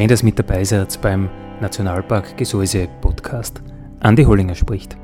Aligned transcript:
Schön, 0.00 0.08
dass 0.08 0.22
ihr 0.22 0.24
mit 0.24 0.38
dabei 0.38 0.64
seid 0.64 0.98
beim 1.02 1.28
Nationalpark 1.60 2.34
Gesäuse 2.38 2.88
Podcast. 3.02 3.60
Andi 4.00 4.24
Hollinger 4.24 4.54
spricht. 4.54 4.96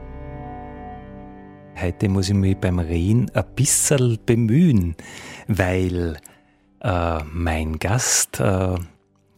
Heute 1.78 2.08
muss 2.08 2.30
ich 2.30 2.34
mich 2.34 2.56
beim 2.56 2.78
Reden 2.78 3.30
ein 3.34 3.44
bisschen 3.54 4.18
bemühen, 4.24 4.96
weil 5.48 6.16
äh, 6.80 7.22
mein 7.24 7.78
Gast 7.78 8.40
äh, 8.40 8.76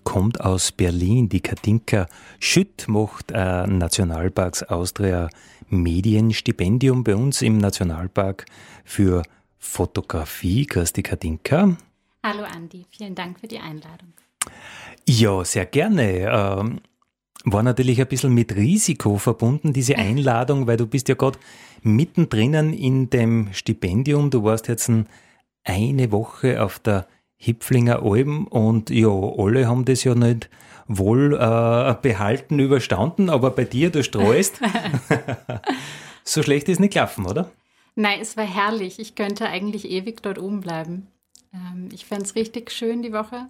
kommt 0.05 0.41
aus 0.41 0.71
Berlin. 0.71 1.29
Die 1.29 1.41
Katinka 1.41 2.07
Schütt 2.39 2.87
macht 2.87 3.33
äh, 3.33 3.67
Nationalparks 3.67 4.63
Austria 4.63 5.29
Medienstipendium 5.71 7.03
bei 7.03 7.17
uns 7.17 7.43
im 7.43 7.59
Nationalpark 7.59 8.47
für 8.85 9.25
Fotografie. 9.59 10.67
Grüß 10.67 10.93
die 10.93 11.03
Katinka. 11.03 11.77
Hallo 12.23 12.45
Andi, 12.45 12.87
vielen 12.91 13.17
Dank 13.17 13.41
für 13.41 13.49
die 13.49 13.59
Einladung. 13.59 14.13
Ja, 15.09 15.43
sehr 15.43 15.65
gerne. 15.65 16.31
Ähm, 16.31 16.81
war 17.45 17.63
natürlich 17.63 17.99
ein 17.99 18.09
bisschen 18.09 18.35
mit 18.35 18.55
Risiko 18.55 19.17
verbunden, 19.17 19.73
diese 19.73 19.97
Einladung, 19.97 20.67
weil 20.67 20.77
du 20.77 20.87
bist 20.87 21.09
ja 21.09 21.15
gerade 21.15 21.39
mittendrin 21.83 22.75
in 22.75 23.09
dem 23.09 23.49
Stipendium. 23.55 24.29
Du 24.29 24.45
warst 24.45 24.69
jetzt 24.69 24.91
eine 25.65 26.13
Woche 26.13 26.63
auf 26.63 26.79
der 26.79 27.07
Hipflinger 27.39 28.03
Alben 28.03 28.47
und 28.49 28.91
ja, 28.91 29.09
alle 29.09 29.67
haben 29.67 29.87
das 29.87 30.05
ja 30.05 30.15
nicht 30.15 30.51
wohl 30.89 31.33
äh, 31.33 31.95
behalten 32.03 32.59
überstanden, 32.59 33.31
aber 33.31 33.51
bei 33.51 33.65
dir, 33.65 33.89
du 33.89 34.05
streust. 34.05 34.61
so 36.23 36.43
schlecht 36.43 36.69
ist 36.69 36.81
nicht 36.81 36.93
gelaufen, 36.93 37.25
oder? 37.25 37.51
Nein, 37.95 38.19
es 38.21 38.37
war 38.37 38.45
herrlich. 38.45 38.99
Ich 38.99 39.15
könnte 39.15 39.49
eigentlich 39.49 39.89
ewig 39.89 40.23
dort 40.23 40.39
oben 40.39 40.61
bleiben. 40.61 41.07
Ähm, 41.55 41.89
ich 41.93 42.05
fand 42.05 42.25
es 42.25 42.35
richtig 42.35 42.71
schön 42.71 43.01
die 43.01 43.15
Woche. 43.15 43.49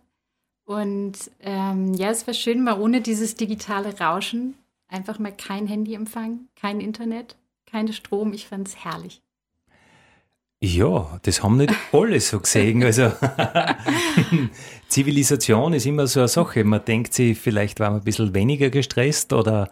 Und 0.69 1.15
ähm, 1.41 1.95
ja, 1.95 2.11
es 2.11 2.27
war 2.27 2.35
schön, 2.35 2.63
mal 2.63 2.79
ohne 2.79 3.01
dieses 3.01 3.37
digitale 3.37 3.99
Rauschen, 3.99 4.55
einfach 4.87 5.19
mal 5.19 5.33
kein 5.33 5.67
Handyempfang, 5.67 6.41
kein 6.61 6.83
Internet, 6.83 7.37
kein 7.65 7.91
Strom. 7.91 8.35
Ich 8.35 8.49
fand 8.49 8.69
es 8.69 8.85
herrlich. 8.85 9.23
Ja, 10.61 11.21
das 11.23 11.43
haben 11.43 11.57
nicht 11.57 11.73
alle 11.93 12.21
so 12.21 12.41
gesehen. 12.41 12.85
Also 12.85 13.11
Zivilisation 14.89 15.73
ist 15.73 15.87
immer 15.87 16.07
so 16.07 16.21
eine 16.21 16.29
Sache. 16.29 16.63
Man 16.65 16.85
denkt 16.85 17.15
sich, 17.15 17.39
vielleicht 17.39 17.81
war 17.81 17.89
man 17.89 18.01
ein 18.01 18.05
bisschen 18.05 18.35
weniger 18.35 18.69
gestresst 18.69 19.33
oder, 19.33 19.71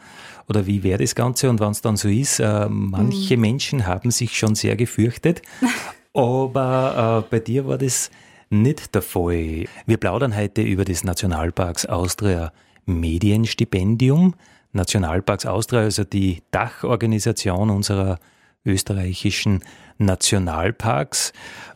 oder 0.49 0.67
wie 0.67 0.83
wäre 0.83 1.01
das 1.01 1.15
Ganze? 1.15 1.51
Und 1.51 1.61
wenn 1.61 1.73
es 1.73 1.83
dann 1.83 1.99
so 1.99 2.09
ist, 2.09 2.41
äh, 2.41 2.71
manche 2.71 3.37
mhm. 3.37 3.43
Menschen 3.43 3.87
haben 3.87 4.11
sich 4.11 4.39
schon 4.39 4.55
sehr 4.55 4.77
gefürchtet. 4.77 5.43
Aber 6.15 7.27
äh, 7.27 7.31
bei 7.31 7.41
dir 7.41 7.67
war 7.67 7.77
das 7.77 8.11
nicht 8.51 8.95
der 8.95 9.03
Fall. 9.03 9.65
Wir 9.87 9.97
plaudern 9.97 10.37
heute 10.37 10.63
über 10.63 10.85
das 10.85 11.05
Nationalparks 11.05 11.87
Austria 11.87 12.53
Medienstipendium. 12.85 14.35
Nationalparks 14.73 15.47
Austria, 15.47 15.81
also 15.81 16.05
die 16.05 16.43
Dachorganisation 16.51 17.71
unserer 17.71 18.19
österreichischen 18.65 19.63
Nationalparks. 19.99 21.33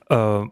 Äh, 0.09 0.43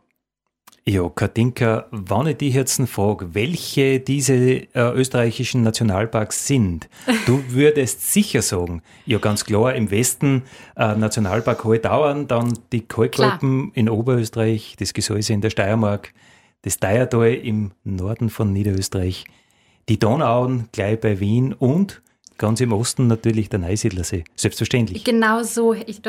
ja, 0.88 1.06
Katinka, 1.10 1.86
wenn 1.90 2.28
ich 2.28 2.38
dich 2.38 2.54
jetzt 2.54 2.80
frage, 2.88 3.34
welche 3.34 4.00
diese 4.00 4.34
äh, 4.34 4.68
österreichischen 4.94 5.62
Nationalparks 5.62 6.46
sind, 6.46 6.88
du 7.26 7.42
würdest 7.50 8.10
sicher 8.12 8.40
sagen, 8.40 8.82
ja 9.04 9.18
ganz 9.18 9.44
klar, 9.44 9.74
im 9.74 9.90
Westen 9.90 10.44
äh, 10.76 10.94
Nationalpark 10.94 11.64
Hohe 11.64 11.78
dann 11.78 12.58
die 12.72 12.80
Kalkalpen 12.80 13.70
in 13.74 13.90
Oberösterreich, 13.90 14.76
das 14.78 14.94
Gesäuse 14.94 15.34
in 15.34 15.42
der 15.42 15.50
Steiermark, 15.50 16.14
das 16.62 16.78
Deiertal 16.78 17.34
im 17.34 17.72
Norden 17.84 18.30
von 18.30 18.52
Niederösterreich, 18.52 19.26
die 19.90 19.98
Donauen 19.98 20.68
gleich 20.72 21.00
bei 21.00 21.20
Wien 21.20 21.52
und 21.52 22.00
ganz 22.38 22.60
im 22.60 22.72
Osten 22.72 23.08
natürlich 23.08 23.50
der 23.50 23.58
Neusiedlersee, 23.58 24.24
selbstverständlich. 24.36 25.04
Genau 25.04 25.42
so, 25.42 25.74
ich, 25.74 26.00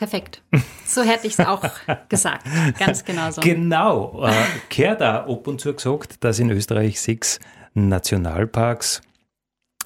Perfekt. 0.00 0.42
So 0.86 1.02
hätte 1.02 1.26
ich 1.26 1.38
es 1.38 1.46
auch 1.46 1.62
gesagt. 2.08 2.46
Ganz 2.78 3.04
genau 3.04 3.30
so. 3.30 3.42
Genau. 3.42 4.26
Äh, 4.26 4.32
auch 4.70 5.28
ab 5.28 5.46
und 5.46 5.60
zu 5.60 5.74
gesagt, 5.74 6.24
dass 6.24 6.38
in 6.38 6.48
Österreich 6.48 6.98
sechs 6.98 7.38
Nationalparks 7.74 9.02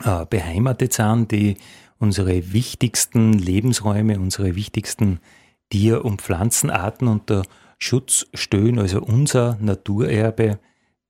äh, 0.04 0.24
beheimatet 0.26 0.92
sind, 0.92 1.32
die 1.32 1.56
unsere 1.98 2.52
wichtigsten 2.52 3.32
Lebensräume, 3.32 4.20
unsere 4.20 4.54
wichtigsten 4.54 5.18
Tier- 5.68 6.04
und 6.04 6.22
Pflanzenarten 6.22 7.08
unter 7.08 7.42
Schutz 7.80 8.24
stehen, 8.34 8.78
also 8.78 9.02
unser 9.02 9.58
Naturerbe, 9.60 10.60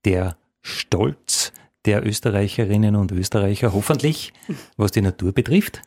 der 0.06 0.38
Stolz 0.62 1.53
der 1.84 2.06
Österreicherinnen 2.06 2.97
und 2.97 3.12
Österreicher, 3.12 3.75
hoffentlich, 3.75 4.32
was 4.78 4.93
die 4.93 5.03
Natur 5.03 5.32
betrifft. 5.32 5.82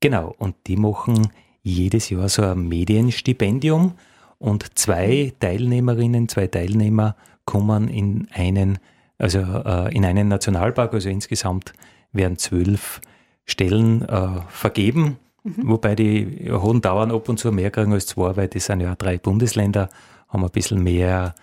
Genau, 0.00 0.34
und 0.38 0.56
die 0.66 0.78
machen 0.78 1.30
jedes 1.68 2.10
Jahr 2.10 2.28
so 2.28 2.42
ein 2.42 2.68
Medienstipendium 2.68 3.94
und 4.38 4.78
zwei 4.78 5.32
Teilnehmerinnen, 5.40 6.28
zwei 6.28 6.46
Teilnehmer 6.46 7.16
kommen 7.44 7.88
in 7.88 8.28
einen, 8.32 8.78
also 9.18 9.38
äh, 9.40 9.94
in 9.94 10.04
einen 10.04 10.28
Nationalpark, 10.28 10.94
also 10.94 11.08
insgesamt 11.08 11.72
werden 12.12 12.38
zwölf 12.38 13.00
Stellen 13.44 14.02
äh, 14.02 14.40
vergeben, 14.48 15.18
mhm. 15.42 15.68
wobei 15.68 15.94
die 15.94 16.50
hohen 16.50 16.80
Dauern 16.80 17.10
ab 17.10 17.28
und 17.28 17.38
zu 17.38 17.50
mehr 17.52 17.70
kriegen 17.70 17.92
als 17.92 18.06
zwei, 18.06 18.36
weil 18.36 18.48
das 18.48 18.66
sind 18.66 18.80
ja 18.80 18.94
drei 18.94 19.18
Bundesländer, 19.18 19.88
haben 20.28 20.44
ein 20.44 20.50
bisschen 20.50 20.82
mehr 20.82 21.34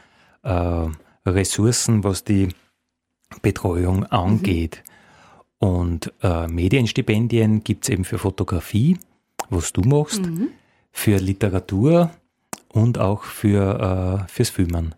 äh, 0.44 0.88
Ressourcen, 1.26 2.04
was 2.04 2.24
die 2.24 2.50
Betreuung 3.42 3.98
mhm. 3.98 4.08
angeht. 4.10 4.84
Mhm. 4.86 5.68
Und 5.68 6.14
äh, 6.22 6.48
Medienstipendien 6.48 7.64
gibt 7.64 7.86
es 7.86 7.90
eben 7.90 8.04
für 8.04 8.20
Fotografie, 8.20 9.00
was 9.50 9.74
du 9.74 9.82
machst, 9.82 10.22
mhm. 10.22 10.50
für 10.92 11.18
Literatur 11.18 12.12
und 12.70 12.98
auch 12.98 13.24
für, 13.24 14.26
äh, 14.26 14.32
fürs 14.32 14.50
Filmen. 14.50 14.96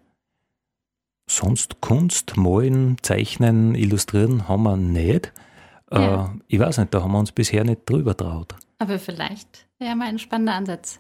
Sonst 1.29 1.81
Kunst, 1.81 2.37
Malen, 2.37 2.97
Zeichnen, 3.01 3.75
Illustrieren 3.75 4.47
haben 4.47 4.63
wir 4.63 4.77
nicht. 4.77 5.33
Äh, 5.91 6.01
ja. 6.01 6.35
Ich 6.47 6.59
weiß 6.59 6.77
nicht, 6.77 6.93
da 6.93 7.03
haben 7.03 7.11
wir 7.11 7.19
uns 7.19 7.31
bisher 7.31 7.63
nicht 7.63 7.81
drüber 7.89 8.15
traut. 8.15 8.55
Aber 8.79 8.97
vielleicht 8.97 9.67
wäre 9.79 9.95
mal 9.95 10.07
ein 10.07 10.19
spannender 10.19 10.53
Ansatz. 10.53 10.99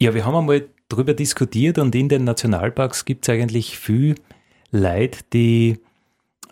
Ja, 0.00 0.14
wir 0.14 0.24
haben 0.26 0.34
einmal 0.34 0.68
drüber 0.88 1.14
diskutiert 1.14 1.78
und 1.78 1.94
in 1.94 2.08
den 2.08 2.24
Nationalparks 2.24 3.04
gibt 3.04 3.26
es 3.26 3.32
eigentlich 3.32 3.78
viel 3.78 4.16
Leute, 4.70 5.20
die 5.32 5.78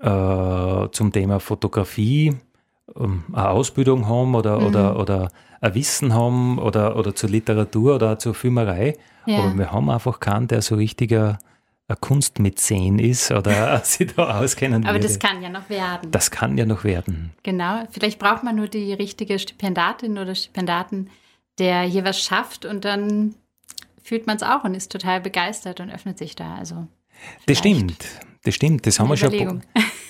äh, 0.01 0.89
zum 0.93 1.13
Thema 1.13 1.41
Fotografie 1.41 2.37
ähm, 2.97 3.25
eine 3.33 3.51
Ausbildung 3.51 4.09
haben 4.09 4.35
oder, 4.35 4.61
mhm. 4.61 4.67
oder, 4.67 4.99
oder 4.99 5.29
ein 5.61 5.75
Wissen 5.75 6.15
haben 6.15 6.59
oder, 6.59 6.97
oder 6.97 7.15
zur 7.15 7.31
Literatur 7.31 7.95
oder 7.95 8.19
zur 8.19 8.35
Filmerei. 8.35 8.97
Ja. 9.27 9.39
Aber 9.39 9.57
wir 9.57 9.73
haben 9.73 9.89
einfach 9.91 10.21
keinen, 10.21 10.49
der 10.49 10.63
so 10.63 10.75
richtiger 10.75 11.39
ein 11.89 11.97
Kunstmäzen 12.01 12.99
ist 12.99 13.31
oder 13.31 13.79
sich 13.85 14.15
da 14.15 14.41
auskennen 14.41 14.85
Aber 14.85 14.95
würde. 14.95 15.07
das 15.07 15.19
kann 15.19 15.43
ja 15.43 15.49
noch 15.49 15.69
werden. 15.69 16.11
Das 16.11 16.31
kann 16.31 16.59
ja 16.59 16.67
noch 16.67 16.85
werden. 16.85 17.33
Genau. 17.43 17.85
Vielleicht 17.91 18.19
braucht 18.19 18.43
man 18.43 18.57
nur 18.57 18.69
die 18.69 18.93
richtige 18.93 19.39
Stipendatin 19.39 20.19
oder 20.19 20.35
Stipendaten, 20.35 21.11
der 21.59 21.83
hier 21.83 22.05
was 22.05 22.21
schafft 22.21 22.65
und 22.65 22.85
dann 22.85 23.35
fühlt 24.03 24.27
man 24.27 24.37
es 24.37 24.43
auch 24.43 24.65
und 24.65 24.75
ist 24.75 24.91
total 24.91 25.21
begeistert 25.21 25.81
und 25.81 25.91
öffnet 25.91 26.19
sich 26.19 26.35
da. 26.35 26.55
Also 26.55 26.87
das 27.47 27.59
stimmt. 27.59 28.05
Das 28.45 28.55
stimmt. 28.55 28.87
Das 28.87 28.99
haben 28.99 29.09
wir 29.09 29.17
schon. 29.17 29.63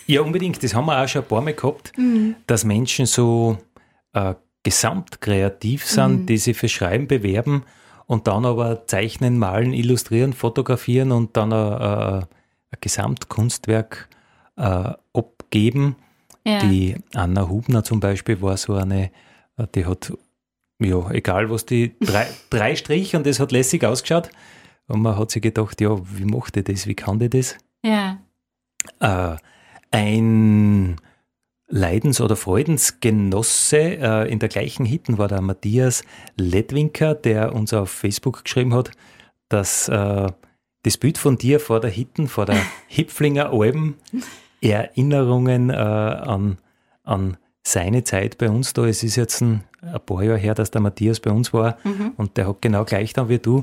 Ja, 0.07 0.23
unbedingt. 0.23 0.63
Das 0.63 0.75
haben 0.75 0.87
wir 0.87 1.03
auch 1.03 1.09
schon 1.09 1.23
ein 1.23 1.29
paar 1.29 1.41
Mal 1.41 1.55
gehabt, 1.55 1.93
mhm. 1.97 2.37
dass 2.47 2.65
Menschen 2.65 3.07
so 3.07 3.59
äh, 4.13 4.35
gesamtkreativ 4.63 5.87
sind, 5.87 6.23
mhm. 6.23 6.27
die 6.27 6.39
sich 6.39 6.57
für 6.57 6.69
Schreiben 6.69 7.09
bewerben 7.09 7.65
und 8.07 8.27
dann 8.27 8.45
aber 8.45 8.87
zeichnen, 8.87 9.39
malen, 9.39 9.73
illustrieren, 9.73 10.33
fotografieren 10.33 11.13
und 11.13 11.37
dann 11.37 11.53
ein, 11.53 12.23
ein 12.23 12.27
Gesamtkunstwerk 12.81 14.09
äh, 14.57 14.93
abgeben. 15.13 15.97
Ja. 16.45 16.59
Die 16.61 16.97
Anna 17.15 17.49
Hubner 17.49 17.85
zum 17.85 18.01
Beispiel 18.01 18.41
war 18.43 18.57
so 18.57 18.75
eine, 18.75 19.11
die 19.75 19.87
hat, 19.87 20.13
ja, 20.81 21.11
egal 21.11 21.51
was, 21.51 21.67
die 21.67 21.95
drei, 22.01 22.27
drei 22.51 22.77
Strich 22.77 23.15
und 23.17 23.27
das 23.27 23.41
hat 23.41 23.53
lässig 23.53 23.85
ausgeschaut. 23.85 24.31
Und 24.89 25.03
man 25.03 25.17
hat 25.17 25.31
sich 25.31 25.43
gedacht, 25.43 25.81
ja, 25.81 25.97
wie 26.17 26.25
macht 26.25 26.57
die 26.57 26.65
das, 26.65 26.87
wie 26.87 26.95
kann 26.95 27.19
die 27.19 27.31
das? 27.31 27.57
Ja. 27.83 28.19
Äh, 29.01 29.37
ein 29.93 30.97
Leidens- 31.69 32.21
oder 32.21 32.37
Freudensgenosse 32.37 33.79
äh, 33.79 34.31
in 34.31 34.39
der 34.41 34.49
gleichen 34.49 34.85
Hitten 34.85 35.17
war 35.19 35.29
der 35.29 35.41
Matthias 35.41 36.03
Ledwinker, 36.37 37.15
der 37.15 37.55
uns 37.55 37.73
auf 37.73 37.91
Facebook 37.91 38.45
geschrieben 38.45 38.75
hat, 38.75 38.91
dass 39.49 39.89
äh, 39.89 40.27
das 40.83 40.97
Bild 40.99 41.17
von 41.17 41.39
dir 41.39 41.61
vor 41.61 41.81
der 41.81 41.91
Hitten, 41.91 42.29
vor 42.29 42.47
der 42.47 42.61
Hipflinger 42.89 43.53
Alben, 43.53 43.97
Erinnerungen 44.61 45.71
äh, 45.71 45.75
an, 45.75 46.59
an 47.05 47.37
seine 47.63 48.05
Zeit 48.05 48.39
bei 48.39 48.51
uns 48.51 48.75
da. 48.75 48.87
Es 48.87 49.03
ist 49.03 49.17
jetzt 49.17 49.41
ein, 49.41 49.65
ein 49.81 50.01
paar 50.05 50.23
Jahre 50.23 50.39
her, 50.39 50.55
dass 50.55 50.71
der 50.71 50.81
Matthias 50.81 51.21
bei 51.21 51.31
uns 51.31 51.53
war 51.53 51.79
mhm. 51.85 52.13
und 52.17 52.37
der 52.37 52.49
hat 52.49 52.61
genau 52.61 52.85
gleich 52.85 53.13
dann 53.13 53.29
wie 53.29 53.39
du 53.39 53.61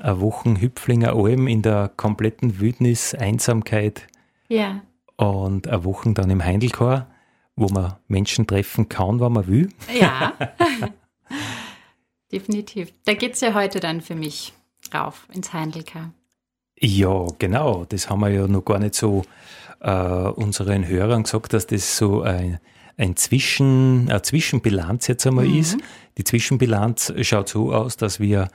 eine 0.00 0.20
Woche 0.20 0.60
Hüpflinger 0.60 1.14
Alm 1.14 1.46
in 1.46 1.62
der 1.62 1.90
kompletten 1.96 2.60
Wildnis, 2.60 3.14
Einsamkeit 3.14 4.06
ja. 4.48 4.82
Und 5.30 5.68
eine 5.68 5.84
Woche 5.84 6.12
dann 6.12 6.30
im 6.30 6.44
Heindelchor 6.44 7.06
wo 7.56 7.68
man 7.68 7.94
Menschen 8.08 8.46
treffen 8.46 8.88
kann, 8.88 9.20
wann 9.20 9.32
man 9.32 9.46
will. 9.46 9.68
Ja, 9.98 10.34
definitiv. 12.32 12.92
Da 13.04 13.14
geht 13.14 13.34
es 13.34 13.40
ja 13.40 13.54
heute 13.54 13.80
dann 13.80 14.00
für 14.00 14.14
mich 14.14 14.52
rauf 14.94 15.26
ins 15.32 15.52
Heindelka. 15.52 16.12
Ja, 16.78 17.26
genau. 17.38 17.84
Das 17.88 18.10
haben 18.10 18.20
wir 18.20 18.30
ja 18.30 18.48
noch 18.48 18.64
gar 18.64 18.78
nicht 18.78 18.94
so 18.94 19.22
äh, 19.80 19.92
unseren 19.92 20.86
Hörern 20.86 21.22
gesagt, 21.22 21.52
dass 21.52 21.66
das 21.66 21.96
so 21.96 22.22
ein, 22.22 22.58
ein 22.96 23.16
Zwischen, 23.16 24.08
eine 24.08 24.22
Zwischenbilanz 24.22 25.06
jetzt 25.06 25.26
einmal 25.26 25.46
mhm. 25.46 25.58
ist. 25.58 25.76
Die 26.18 26.24
Zwischenbilanz 26.24 27.12
schaut 27.20 27.48
so 27.48 27.72
aus, 27.72 27.96
dass 27.96 28.18
wir 28.18 28.48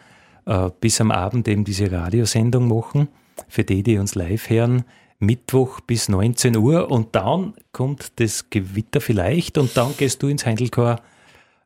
äh, 0.45 0.69
bis 0.81 0.99
am 0.99 1.11
Abend 1.11 1.47
eben 1.47 1.63
diese 1.63 1.91
Radiosendung 1.91 2.67
machen. 2.67 3.07
Für 3.47 3.63
die, 3.63 3.83
die 3.83 3.99
uns 3.99 4.15
live 4.15 4.49
hören, 4.49 4.83
Mittwoch 5.19 5.79
bis 5.81 6.09
19 6.09 6.57
Uhr 6.57 6.91
und 6.91 7.15
dann 7.15 7.55
kommt 7.71 8.19
das 8.19 8.49
Gewitter 8.49 9.01
vielleicht 9.01 9.57
und 9.57 9.75
dann 9.75 9.95
gehst 9.97 10.21
du 10.21 10.27
ins 10.27 10.45
Heindelchor 10.45 11.01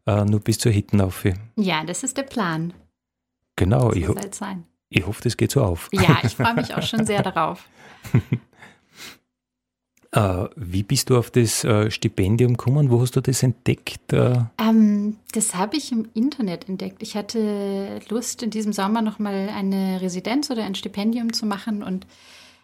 äh, 0.06 0.25
nur 0.25 0.39
bis 0.39 0.57
zur 0.59 0.71
Hittenaufe. 0.71 1.33
Ja, 1.57 1.83
das 1.83 2.03
ist 2.03 2.18
der 2.18 2.24
Plan. 2.24 2.74
Genau, 3.56 3.89
das 3.89 3.98
ich, 3.98 4.07
ho 4.07 4.15
sein. 4.31 4.63
ich 4.89 5.06
hoffe, 5.06 5.21
das 5.24 5.38
geht 5.38 5.51
so 5.51 5.63
auf. 5.63 5.89
Ja, 5.92 6.19
ich 6.24 6.36
freue 6.36 6.56
mich 6.56 6.74
auch 6.74 6.83
schon 6.83 7.06
sehr 7.06 7.24
darauf. 7.24 7.68
Äh, 10.13 10.50
wie 10.57 10.83
bist 10.83 11.09
du 11.09 11.18
auf 11.18 11.31
das 11.31 11.63
äh, 11.63 11.89
Stipendium 11.89 12.57
gekommen? 12.57 12.89
Wo 12.89 13.00
hast 13.00 13.15
du 13.15 13.21
das 13.21 13.44
entdeckt? 13.44 14.12
Äh? 14.12 14.39
Ähm, 14.59 15.15
das 15.31 15.56
habe 15.56 15.77
ich 15.77 15.94
im 15.94 16.09
Internet 16.13 16.68
entdeckt. 16.68 17.01
Ich 17.01 17.15
hatte 17.15 18.01
Lust, 18.09 18.44
in 18.44 18.50
diesem 18.50 18.74
Sommer 18.74 19.01
nochmal 19.01 19.48
eine 19.48 20.01
Residenz 20.01 20.50
oder 20.50 20.65
ein 20.65 20.75
Stipendium 20.75 21.31
zu 21.31 21.45
machen 21.45 21.81
und 21.81 22.06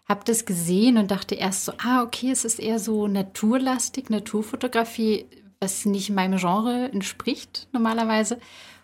habe 0.08 0.22
das 0.24 0.46
gesehen 0.46 0.98
und 0.98 1.12
dachte 1.12 1.36
erst 1.36 1.66
so, 1.66 1.74
ah, 1.80 2.02
okay, 2.04 2.32
es 2.32 2.46
ist 2.46 2.60
eher 2.60 2.80
so 2.80 3.08
naturlastig, 3.08 4.10
Naturfotografie, 4.10 5.26
was 5.60 5.86
nicht 5.86 6.10
meinem 6.10 6.40
Genre 6.40 6.90
entspricht 6.92 7.68
normalerweise. 7.74 8.40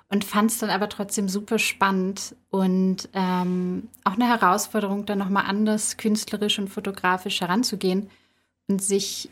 Und 0.10 0.26
fand 0.26 0.52
es 0.52 0.60
dann 0.60 0.70
aber 0.70 0.90
trotzdem 0.90 1.28
super 1.28 1.58
spannend 1.58 2.36
und 2.52 3.10
ähm, 3.14 3.90
auch 4.04 4.14
eine 4.14 4.28
Herausforderung, 4.28 5.06
dann 5.06 5.18
nochmal 5.18 5.46
anders 5.48 5.98
künstlerisch 5.98 6.60
und 6.60 6.68
fotografisch 6.68 7.42
heranzugehen 7.42 8.12
und 8.68 8.84
sich 8.84 9.30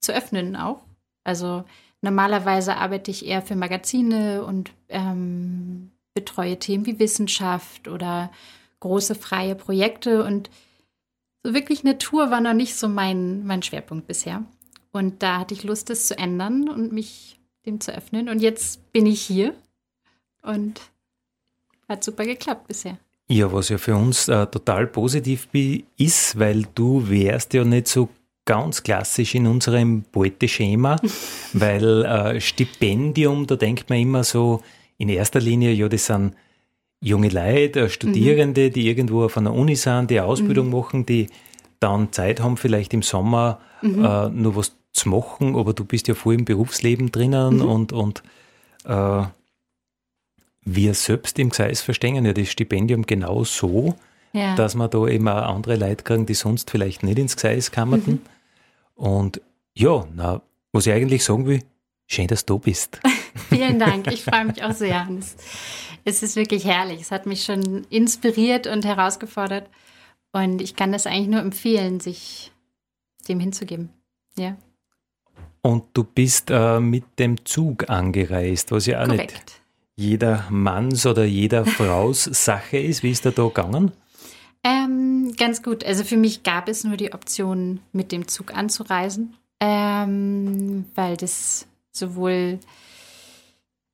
zu 0.00 0.12
öffnen 0.12 0.54
auch. 0.54 0.82
Also 1.24 1.64
normalerweise 2.00 2.76
arbeite 2.76 3.10
ich 3.10 3.26
eher 3.26 3.42
für 3.42 3.56
Magazine 3.56 4.44
und 4.44 4.70
ähm, 4.88 5.90
betreue 6.14 6.58
Themen 6.58 6.86
wie 6.86 7.00
Wissenschaft 7.00 7.88
oder 7.88 8.30
große 8.78 9.16
freie 9.16 9.56
Projekte 9.56 10.24
und 10.24 10.48
so 11.42 11.54
wirklich 11.54 11.84
Natur 11.84 12.30
war 12.30 12.40
noch 12.40 12.54
nicht 12.54 12.76
so 12.76 12.88
mein, 12.88 13.44
mein 13.46 13.62
Schwerpunkt 13.62 14.06
bisher. 14.06 14.44
Und 14.92 15.22
da 15.22 15.40
hatte 15.40 15.54
ich 15.54 15.64
Lust, 15.64 15.90
das 15.90 16.06
zu 16.06 16.18
ändern 16.18 16.68
und 16.68 16.92
mich 16.92 17.38
dem 17.66 17.80
zu 17.80 17.94
öffnen. 17.94 18.28
Und 18.28 18.40
jetzt 18.40 18.92
bin 18.92 19.06
ich 19.06 19.22
hier 19.22 19.54
und 20.42 20.80
hat 21.88 22.02
super 22.04 22.24
geklappt 22.24 22.68
bisher. 22.68 22.98
Ja, 23.28 23.52
was 23.52 23.68
ja 23.68 23.78
für 23.78 23.94
uns 23.94 24.28
äh, 24.28 24.46
total 24.46 24.86
positiv 24.88 25.48
ist, 25.96 26.38
weil 26.38 26.66
du 26.74 27.08
wärst 27.08 27.54
ja 27.54 27.64
nicht 27.64 27.86
so 27.86 28.08
ganz 28.44 28.82
klassisch 28.82 29.36
in 29.36 29.46
unserem 29.46 30.02
Beuteschema, 30.10 30.96
weil 31.52 32.04
äh, 32.04 32.40
Stipendium, 32.40 33.46
da 33.46 33.54
denkt 33.54 33.88
man 33.88 34.00
immer 34.00 34.24
so 34.24 34.62
in 34.98 35.08
erster 35.08 35.40
Linie, 35.40 35.72
ja, 35.72 35.88
das 35.88 36.06
sind 36.06 36.34
junge 37.00 37.28
Leute, 37.28 37.88
Studierende, 37.88 38.68
mhm. 38.68 38.72
die 38.72 38.88
irgendwo 38.88 39.24
auf 39.24 39.36
einer 39.36 39.54
Uni 39.54 39.76
sind, 39.76 40.10
die 40.10 40.20
Ausbildung 40.20 40.66
mhm. 40.66 40.72
machen, 40.72 41.06
die 41.06 41.28
dann 41.80 42.12
Zeit 42.12 42.40
haben, 42.40 42.56
vielleicht 42.56 42.92
im 42.92 43.02
Sommer 43.02 43.60
mhm. 43.80 44.04
äh, 44.04 44.28
nur 44.28 44.56
was 44.56 44.76
zu 44.92 45.08
machen, 45.08 45.56
aber 45.56 45.72
du 45.72 45.84
bist 45.84 46.08
ja 46.08 46.14
voll 46.14 46.34
im 46.34 46.44
Berufsleben 46.44 47.10
drinnen 47.10 47.56
mhm. 47.56 47.62
und, 47.62 47.92
und 47.92 48.22
äh, 48.84 49.22
wir 50.62 50.94
selbst 50.94 51.38
im 51.38 51.50
Gseis 51.50 51.80
verstehen 51.80 52.24
ja 52.24 52.32
das 52.32 52.48
Stipendium 52.48 53.06
genau 53.06 53.44
so, 53.44 53.94
ja. 54.32 54.54
dass 54.56 54.74
wir 54.74 54.88
da 54.88 55.06
eben 55.06 55.26
auch 55.28 55.54
andere 55.54 55.76
Leute 55.76 56.04
kriegen, 56.04 56.26
die 56.26 56.34
sonst 56.34 56.70
vielleicht 56.70 57.02
nicht 57.02 57.18
ins 57.18 57.36
Gseis 57.36 57.70
kammerten. 57.70 58.14
Mhm. 58.96 59.02
Und 59.02 59.40
ja, 59.74 60.06
na, 60.14 60.42
was 60.72 60.86
ich 60.86 60.92
eigentlich 60.92 61.24
sagen 61.24 61.46
will, 61.46 61.62
schön, 62.06 62.26
dass 62.26 62.44
du 62.44 62.58
bist. 62.58 63.00
Vielen 63.48 63.78
Dank, 63.78 64.12
ich 64.12 64.24
freue 64.24 64.44
mich 64.44 64.62
auch 64.62 64.72
sehr. 64.72 65.06
Es, 66.04 66.22
ist 66.22 66.36
wirklich 66.36 66.64
herrlich. 66.64 67.00
Es 67.00 67.10
hat 67.10 67.26
mich 67.26 67.44
schon 67.44 67.84
inspiriert 67.90 68.66
und 68.66 68.84
herausgefordert. 68.84 69.68
Und 70.32 70.62
ich 70.62 70.76
kann 70.76 70.92
das 70.92 71.06
eigentlich 71.06 71.28
nur 71.28 71.40
empfehlen, 71.40 72.00
sich 72.00 72.52
dem 73.28 73.40
hinzugeben. 73.40 73.90
Ja. 74.36 74.56
Und 75.62 75.84
du 75.92 76.04
bist 76.04 76.50
äh, 76.50 76.80
mit 76.80 77.04
dem 77.18 77.44
Zug 77.44 77.90
angereist, 77.90 78.70
was 78.70 78.86
ja 78.86 79.02
auch 79.02 79.08
Korrekt. 79.08 79.32
nicht 79.32 79.60
jeder 80.00 80.46
Manns 80.48 81.04
oder 81.04 81.24
jeder 81.24 81.66
Fraus 81.66 82.24
Sache 82.32 82.78
ist. 82.78 83.02
Wie 83.02 83.10
ist 83.10 83.26
da 83.26 83.30
da 83.30 83.44
gegangen? 83.44 83.92
Ähm, 84.64 85.34
ganz 85.36 85.62
gut. 85.62 85.84
Also 85.84 86.04
für 86.04 86.16
mich 86.16 86.42
gab 86.42 86.68
es 86.68 86.84
nur 86.84 86.96
die 86.96 87.12
Option, 87.12 87.80
mit 87.92 88.10
dem 88.10 88.26
Zug 88.26 88.54
anzureisen, 88.54 89.36
ähm, 89.60 90.86
weil 90.94 91.16
das 91.18 91.66
sowohl 91.92 92.58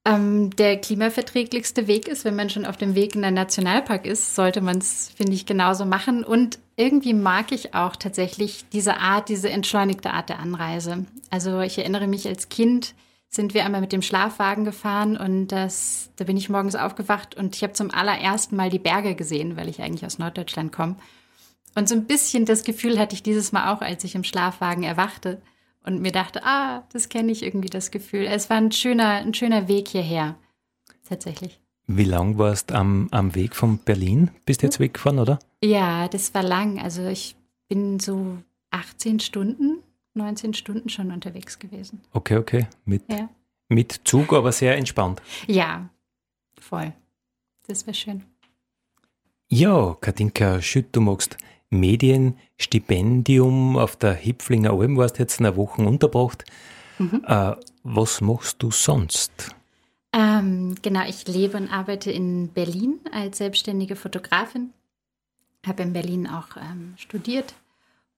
ähm, 0.06 0.54
der 0.54 0.76
klimaverträglichste 0.76 1.88
Weg 1.88 2.06
ist. 2.06 2.24
Wenn 2.24 2.36
man 2.36 2.48
schon 2.48 2.64
auf 2.64 2.76
dem 2.76 2.94
Weg 2.94 3.16
in 3.16 3.24
einen 3.24 3.34
Nationalpark 3.34 4.06
ist, 4.06 4.36
sollte 4.36 4.60
man 4.60 4.78
es, 4.78 5.10
finde 5.16 5.32
ich, 5.32 5.46
genauso 5.46 5.84
machen. 5.84 6.22
Und 6.22 6.60
irgendwie 6.76 7.12
mag 7.12 7.50
ich 7.50 7.74
auch 7.74 7.96
tatsächlich 7.96 8.64
diese 8.72 8.98
Art, 8.98 9.28
diese 9.28 9.50
entschleunigte 9.50 10.12
Art 10.12 10.28
der 10.28 10.38
Anreise. 10.38 11.06
Also 11.30 11.60
ich 11.60 11.76
erinnere 11.78 12.06
mich 12.06 12.28
als 12.28 12.48
Kind, 12.48 12.94
sind 13.28 13.52
wir 13.52 13.64
einmal 13.64 13.80
mit 13.80 13.92
dem 13.92 14.02
Schlafwagen 14.02 14.64
gefahren 14.64 15.16
und 15.16 15.48
das, 15.48 16.10
da 16.16 16.24
bin 16.24 16.36
ich 16.36 16.48
morgens 16.48 16.76
aufgewacht 16.76 17.34
und 17.34 17.56
ich 17.56 17.62
habe 17.64 17.72
zum 17.72 17.90
allerersten 17.90 18.54
Mal 18.54 18.70
die 18.70 18.78
Berge 18.78 19.16
gesehen, 19.16 19.56
weil 19.56 19.68
ich 19.68 19.82
eigentlich 19.82 20.06
aus 20.06 20.18
Norddeutschland 20.18 20.72
komme. 20.72 20.96
Und 21.74 21.88
so 21.88 21.96
ein 21.96 22.06
bisschen 22.06 22.46
das 22.46 22.62
Gefühl 22.62 22.98
hatte 22.98 23.14
ich 23.14 23.24
dieses 23.24 23.50
Mal 23.52 23.74
auch, 23.74 23.82
als 23.82 24.04
ich 24.04 24.14
im 24.14 24.24
Schlafwagen 24.24 24.84
erwachte 24.84 25.42
und 25.86 26.02
mir 26.02 26.12
dachte, 26.12 26.44
ah, 26.44 26.82
das 26.92 27.08
kenne 27.08 27.32
ich 27.32 27.42
irgendwie, 27.42 27.70
das 27.70 27.90
Gefühl. 27.90 28.26
Es 28.26 28.50
war 28.50 28.58
ein 28.58 28.72
schöner, 28.72 29.08
ein 29.10 29.32
schöner 29.32 29.68
Weg 29.68 29.88
hierher, 29.88 30.36
tatsächlich. 31.08 31.60
Wie 31.86 32.04
lang 32.04 32.36
warst 32.36 32.70
du 32.70 32.74
am, 32.74 33.08
am 33.12 33.34
Weg 33.34 33.54
von 33.54 33.78
Berlin? 33.78 34.30
Bist 34.44 34.62
du 34.62 34.66
jetzt 34.66 34.80
weggefahren, 34.80 35.20
oder? 35.20 35.38
Ja, 35.62 36.08
das 36.08 36.34
war 36.34 36.42
lang. 36.42 36.80
Also 36.80 37.06
ich 37.06 37.36
bin 37.68 38.00
so 38.00 38.38
18 38.70 39.20
Stunden, 39.20 39.82
19 40.14 40.54
Stunden 40.54 40.88
schon 40.88 41.12
unterwegs 41.12 41.58
gewesen. 41.60 42.00
Okay, 42.12 42.36
okay. 42.36 42.66
Mit, 42.84 43.04
ja. 43.08 43.28
mit 43.68 44.00
Zug, 44.04 44.32
aber 44.32 44.50
sehr 44.50 44.76
entspannt. 44.76 45.22
Ja, 45.46 45.88
voll. 46.58 46.92
Das 47.68 47.86
wäre 47.86 47.94
schön. 47.94 48.24
Ja, 49.48 49.96
Katinka 50.00 50.60
Schütt, 50.60 50.88
du 50.90 51.00
magst 51.00 51.36
Medienstipendium 51.70 53.76
auf 53.76 53.96
der 53.96 54.14
Hipflinger 54.14 54.72
Alm, 54.72 54.96
warst 54.96 55.18
jetzt 55.18 55.40
eine 55.40 55.56
Woche 55.56 55.82
unterbracht. 55.82 56.44
Mhm. 56.98 57.22
Äh, 57.26 57.56
was 57.82 58.20
machst 58.20 58.62
du 58.62 58.70
sonst? 58.70 59.54
Ähm, 60.12 60.76
genau, 60.80 61.06
ich 61.06 61.26
lebe 61.28 61.56
und 61.56 61.70
arbeite 61.70 62.10
in 62.10 62.48
Berlin 62.48 63.00
als 63.12 63.38
selbstständige 63.38 63.96
Fotografin. 63.96 64.72
Habe 65.66 65.82
in 65.82 65.92
Berlin 65.92 66.26
auch 66.26 66.56
ähm, 66.56 66.94
studiert. 66.96 67.54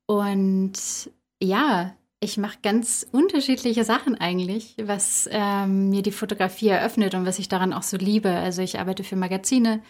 Und 0.06 1.10
ja, 1.42 1.94
ich 2.20 2.36
mache 2.36 2.58
ganz 2.62 3.06
unterschiedliche 3.12 3.84
Sachen 3.84 4.14
eigentlich, 4.14 4.74
was 4.82 5.28
ähm, 5.30 5.90
mir 5.90 6.02
die 6.02 6.12
Fotografie 6.12 6.68
eröffnet 6.68 7.14
und 7.14 7.26
was 7.26 7.38
ich 7.38 7.48
daran 7.48 7.72
auch 7.72 7.82
so 7.82 7.96
liebe. 7.96 8.30
Also 8.30 8.62
ich 8.62 8.78
arbeite 8.78 9.04
für 9.04 9.16
Magazine, 9.16 9.80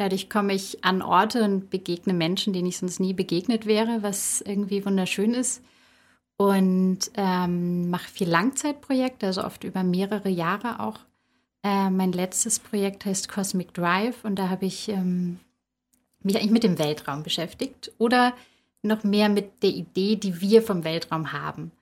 Dadurch 0.00 0.30
komme 0.30 0.54
ich 0.54 0.82
an 0.82 1.02
Orte 1.02 1.44
und 1.44 1.68
begegne 1.68 2.14
Menschen, 2.14 2.54
denen 2.54 2.68
ich 2.68 2.78
sonst 2.78 3.00
nie 3.00 3.12
begegnet 3.12 3.66
wäre, 3.66 4.02
was 4.02 4.40
irgendwie 4.40 4.86
wunderschön 4.86 5.34
ist. 5.34 5.62
und 6.38 7.00
ähm, 7.16 7.90
mache 7.90 8.08
viel 8.08 8.26
Langzeitprojekte, 8.26 9.26
also 9.26 9.44
oft 9.44 9.62
über 9.62 9.82
mehrere 9.82 10.30
Jahre 10.30 10.80
auch. 10.80 11.00
Äh, 11.62 11.90
mein 11.90 12.12
letztes 12.12 12.60
Projekt 12.60 13.04
heißt 13.04 13.28
Cosmic 13.28 13.74
Drive 13.74 14.24
und 14.24 14.38
da 14.38 14.48
habe 14.48 14.64
ich 14.64 14.88
ähm, 14.88 15.38
mich 16.22 16.36
eigentlich 16.36 16.50
mit 16.50 16.64
dem 16.64 16.78
Weltraum 16.78 17.22
beschäftigt 17.22 17.92
oder 17.98 18.32
noch 18.80 19.04
mehr 19.04 19.28
mit 19.28 19.62
der 19.62 19.68
Idee, 19.68 20.16
die 20.16 20.40
wir 20.40 20.62
vom 20.62 20.82
Weltraum 20.82 21.34
haben. 21.34 21.72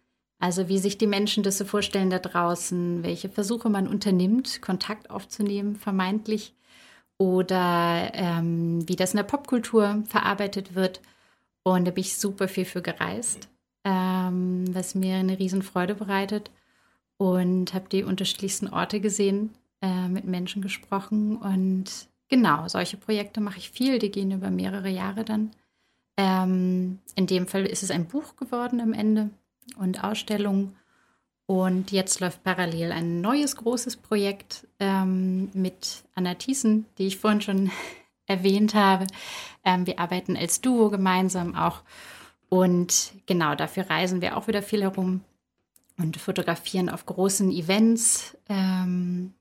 Also 0.40 0.66
wie 0.66 0.78
sich 0.78 0.98
die 0.98 1.06
Menschen 1.06 1.44
das 1.44 1.58
so 1.58 1.64
vorstellen 1.64 2.10
da 2.10 2.18
draußen, 2.18 3.04
welche 3.04 3.28
Versuche 3.28 3.70
man 3.70 3.86
unternimmt, 3.86 4.60
Kontakt 4.60 5.08
aufzunehmen, 5.08 5.76
vermeintlich, 5.76 6.52
oder 7.18 8.12
ähm, 8.14 8.88
wie 8.88 8.96
das 8.96 9.12
in 9.12 9.18
der 9.18 9.24
Popkultur 9.24 10.02
verarbeitet 10.06 10.74
wird. 10.74 11.00
Und 11.64 11.86
da 11.86 11.90
bin 11.90 12.02
ich 12.02 12.16
super 12.16 12.48
viel 12.48 12.64
für 12.64 12.80
gereist, 12.80 13.48
ähm, 13.84 14.64
was 14.72 14.94
mir 14.94 15.16
eine 15.16 15.38
Riesenfreude 15.38 15.94
bereitet. 15.94 16.50
Und 17.16 17.74
habe 17.74 17.88
die 17.90 18.04
unterschiedlichsten 18.04 18.68
Orte 18.68 19.00
gesehen, 19.00 19.50
äh, 19.82 20.08
mit 20.08 20.24
Menschen 20.24 20.62
gesprochen. 20.62 21.36
Und 21.36 22.08
genau, 22.28 22.68
solche 22.68 22.96
Projekte 22.96 23.40
mache 23.40 23.58
ich 23.58 23.70
viel, 23.70 23.98
die 23.98 24.12
gehen 24.12 24.30
über 24.30 24.50
mehrere 24.50 24.88
Jahre 24.88 25.24
dann. 25.24 25.50
Ähm, 26.16 27.00
in 27.16 27.26
dem 27.26 27.48
Fall 27.48 27.66
ist 27.66 27.82
es 27.82 27.90
ein 27.90 28.06
Buch 28.06 28.36
geworden 28.36 28.80
am 28.80 28.92
Ende 28.92 29.30
und 29.76 30.04
Ausstellung. 30.04 30.76
Und 31.48 31.92
jetzt 31.92 32.20
läuft 32.20 32.44
parallel 32.44 32.92
ein 32.92 33.22
neues 33.22 33.56
großes 33.56 33.96
Projekt 33.96 34.66
ähm, 34.80 35.48
mit 35.54 36.04
Anna 36.14 36.34
Thiessen, 36.34 36.84
die 36.98 37.06
ich 37.06 37.16
vorhin 37.16 37.40
schon 37.40 37.70
erwähnt 38.26 38.74
habe. 38.74 39.06
Ähm, 39.64 39.86
wir 39.86 39.98
arbeiten 39.98 40.36
als 40.36 40.60
Duo 40.60 40.90
gemeinsam 40.90 41.54
auch. 41.54 41.80
Und 42.50 43.14
genau 43.24 43.54
dafür 43.54 43.88
reisen 43.88 44.20
wir 44.20 44.36
auch 44.36 44.46
wieder 44.46 44.60
viel 44.60 44.82
herum 44.82 45.22
und 45.96 46.18
fotografieren 46.18 46.90
auf 46.90 47.06
großen 47.06 47.50
Events 47.50 48.36
ähm, 48.50 49.32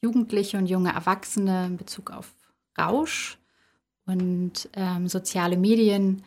Jugendliche 0.00 0.56
und 0.56 0.68
junge 0.68 0.94
Erwachsene 0.94 1.66
in 1.66 1.76
Bezug 1.76 2.12
auf 2.12 2.32
Rausch 2.78 3.36
und 4.06 4.70
ähm, 4.72 5.06
soziale 5.06 5.58
Medien. 5.58 6.24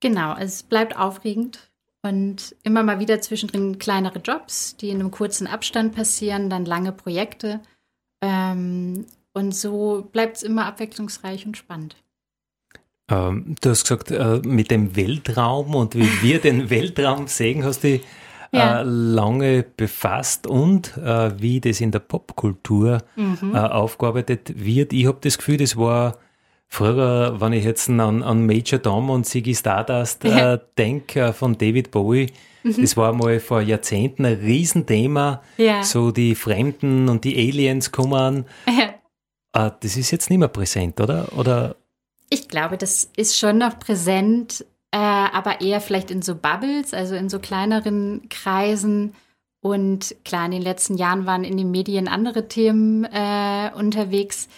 Genau, 0.00 0.34
es 0.38 0.62
bleibt 0.62 0.96
aufregend 0.96 1.70
und 2.02 2.56
immer 2.64 2.82
mal 2.82 2.98
wieder 2.98 3.20
zwischendrin 3.20 3.78
kleinere 3.78 4.18
Jobs, 4.18 4.76
die 4.76 4.90
in 4.90 5.00
einem 5.00 5.10
kurzen 5.10 5.46
Abstand 5.46 5.94
passieren, 5.94 6.50
dann 6.50 6.64
lange 6.64 6.92
Projekte. 6.92 7.60
Ähm, 8.20 9.06
und 9.32 9.54
so 9.54 10.08
bleibt 10.12 10.36
es 10.36 10.42
immer 10.42 10.66
abwechslungsreich 10.66 11.46
und 11.46 11.56
spannend. 11.56 11.96
Ähm, 13.10 13.54
du 13.60 13.70
hast 13.70 13.84
gesagt, 13.84 14.10
äh, 14.10 14.40
mit 14.44 14.70
dem 14.70 14.96
Weltraum 14.96 15.74
und 15.74 15.94
wie 15.94 16.08
wir 16.22 16.40
den 16.40 16.70
Weltraum 16.70 17.28
sehen, 17.28 17.64
hast 17.64 17.84
du 17.84 17.88
dich 17.88 18.02
ja. 18.52 18.80
äh, 18.80 18.82
lange 18.84 19.64
befasst 19.76 20.46
und 20.46 20.96
äh, 20.98 21.40
wie 21.40 21.60
das 21.60 21.80
in 21.80 21.90
der 21.90 22.00
Popkultur 22.00 22.98
mhm. 23.16 23.54
Äh, 23.54 23.58
aufgearbeitet 23.58 24.64
wird. 24.64 24.92
Ich 24.92 25.06
habe 25.06 25.18
das 25.20 25.38
Gefühl, 25.38 25.56
das 25.56 25.76
war 25.76 26.18
Früher, 26.74 27.38
wenn 27.38 27.52
ich 27.52 27.64
jetzt 27.64 27.90
an, 27.90 28.22
an 28.22 28.46
Major 28.46 28.80
Tom 28.80 29.10
und 29.10 29.26
Ziggy 29.26 29.54
Stardust 29.54 30.24
äh, 30.24 30.58
denke 30.78 31.20
äh, 31.20 31.32
von 31.34 31.58
David 31.58 31.90
Bowie, 31.90 32.32
mhm. 32.62 32.80
das 32.80 32.96
war 32.96 33.12
mal 33.12 33.40
vor 33.40 33.60
Jahrzehnten 33.60 34.24
ein 34.24 34.38
Riesenthema. 34.40 35.42
Ja. 35.58 35.82
So 35.82 36.12
die 36.12 36.34
Fremden 36.34 37.10
und 37.10 37.24
die 37.24 37.36
Aliens 37.36 37.92
kommen. 37.92 38.46
Ja. 38.66 39.66
Äh, 39.66 39.70
das 39.80 39.98
ist 39.98 40.12
jetzt 40.12 40.30
nicht 40.30 40.38
mehr 40.38 40.48
präsent, 40.48 40.98
oder? 40.98 41.28
oder? 41.36 41.76
Ich 42.30 42.48
glaube, 42.48 42.78
das 42.78 43.10
ist 43.18 43.38
schon 43.38 43.58
noch 43.58 43.78
präsent, 43.78 44.64
äh, 44.92 44.96
aber 44.96 45.60
eher 45.60 45.82
vielleicht 45.82 46.10
in 46.10 46.22
so 46.22 46.34
Bubbles, 46.34 46.94
also 46.94 47.14
in 47.14 47.28
so 47.28 47.38
kleineren 47.38 48.30
Kreisen. 48.30 49.12
Und 49.60 50.16
klar, 50.24 50.46
in 50.46 50.52
den 50.52 50.62
letzten 50.62 50.96
Jahren 50.96 51.26
waren 51.26 51.44
in 51.44 51.58
den 51.58 51.70
Medien 51.70 52.08
andere 52.08 52.48
Themen 52.48 53.04
äh, 53.04 53.70
unterwegs. 53.76 54.48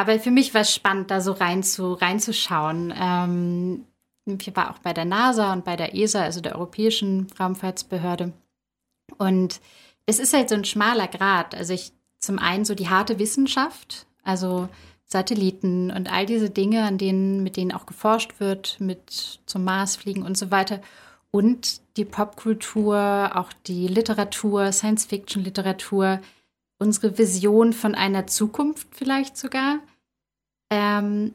Aber 0.00 0.18
für 0.18 0.30
mich 0.30 0.54
war 0.54 0.62
es 0.62 0.74
spannend, 0.74 1.10
da 1.10 1.20
so 1.20 1.32
rein 1.32 1.62
zu, 1.62 1.92
reinzuschauen. 1.92 2.94
Ähm, 2.98 3.84
ich 4.24 4.56
war 4.56 4.70
auch 4.70 4.78
bei 4.78 4.94
der 4.94 5.04
NASA 5.04 5.52
und 5.52 5.66
bei 5.66 5.76
der 5.76 5.94
ESA, 5.94 6.22
also 6.22 6.40
der 6.40 6.54
Europäischen 6.54 7.26
Raumfahrtsbehörde. 7.38 8.32
Und 9.18 9.60
es 10.06 10.18
ist 10.18 10.32
halt 10.32 10.48
so 10.48 10.54
ein 10.54 10.64
schmaler 10.64 11.06
Grad. 11.06 11.54
Also 11.54 11.74
ich 11.74 11.92
zum 12.18 12.38
einen 12.38 12.64
so 12.64 12.74
die 12.74 12.88
harte 12.88 13.18
Wissenschaft, 13.18 14.06
also 14.22 14.70
Satelliten 15.04 15.90
und 15.90 16.10
all 16.10 16.24
diese 16.24 16.48
Dinge, 16.48 16.84
an 16.84 16.96
denen, 16.96 17.42
mit 17.42 17.58
denen 17.58 17.72
auch 17.72 17.84
geforscht 17.84 18.40
wird, 18.40 18.80
mit 18.80 19.40
zum 19.44 19.64
Mars 19.64 19.96
fliegen 19.96 20.22
und 20.22 20.38
so 20.38 20.50
weiter. 20.50 20.80
Und 21.30 21.82
die 21.98 22.06
Popkultur, 22.06 23.32
auch 23.34 23.52
die 23.66 23.86
Literatur, 23.86 24.72
Science-Fiction-Literatur, 24.72 26.20
unsere 26.78 27.18
Vision 27.18 27.74
von 27.74 27.94
einer 27.94 28.26
Zukunft 28.26 28.88
vielleicht 28.92 29.36
sogar. 29.36 29.80
Ähm, 30.70 31.34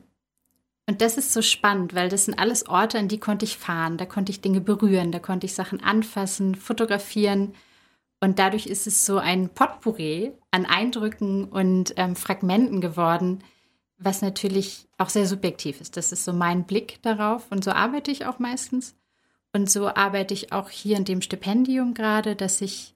und 0.87 1.01
das 1.01 1.17
ist 1.17 1.33
so 1.33 1.41
spannend, 1.41 1.95
weil 1.95 2.09
das 2.09 2.25
sind 2.25 2.37
alles 2.37 2.67
Orte, 2.67 2.99
an 2.99 3.07
die 3.07 3.19
konnte 3.19 3.45
ich 3.45 3.57
fahren, 3.57 3.97
da 3.97 4.05
konnte 4.05 4.31
ich 4.31 4.41
Dinge 4.41 4.61
berühren, 4.61 5.11
da 5.11 5.19
konnte 5.19 5.45
ich 5.45 5.53
Sachen 5.53 5.83
anfassen, 5.83 6.55
fotografieren. 6.55 7.53
Und 8.21 8.39
dadurch 8.39 8.67
ist 8.67 8.87
es 8.87 9.05
so 9.05 9.17
ein 9.17 9.49
Potpourri 9.49 10.31
an 10.51 10.65
Eindrücken 10.65 11.45
und 11.45 11.93
ähm, 11.97 12.15
Fragmenten 12.15 12.81
geworden, 12.81 13.43
was 13.97 14.21
natürlich 14.21 14.87
auch 14.97 15.09
sehr 15.09 15.25
subjektiv 15.25 15.81
ist. 15.81 15.97
Das 15.97 16.11
ist 16.11 16.23
so 16.23 16.33
mein 16.33 16.65
Blick 16.65 17.01
darauf 17.01 17.51
und 17.51 17.63
so 17.63 17.71
arbeite 17.71 18.11
ich 18.11 18.25
auch 18.25 18.39
meistens. 18.39 18.95
Und 19.53 19.69
so 19.71 19.87
arbeite 19.87 20.33
ich 20.33 20.51
auch 20.51 20.69
hier 20.69 20.97
in 20.97 21.05
dem 21.05 21.21
Stipendium 21.21 21.93
gerade, 21.93 22.35
dass 22.35 22.61
ich 22.61 22.93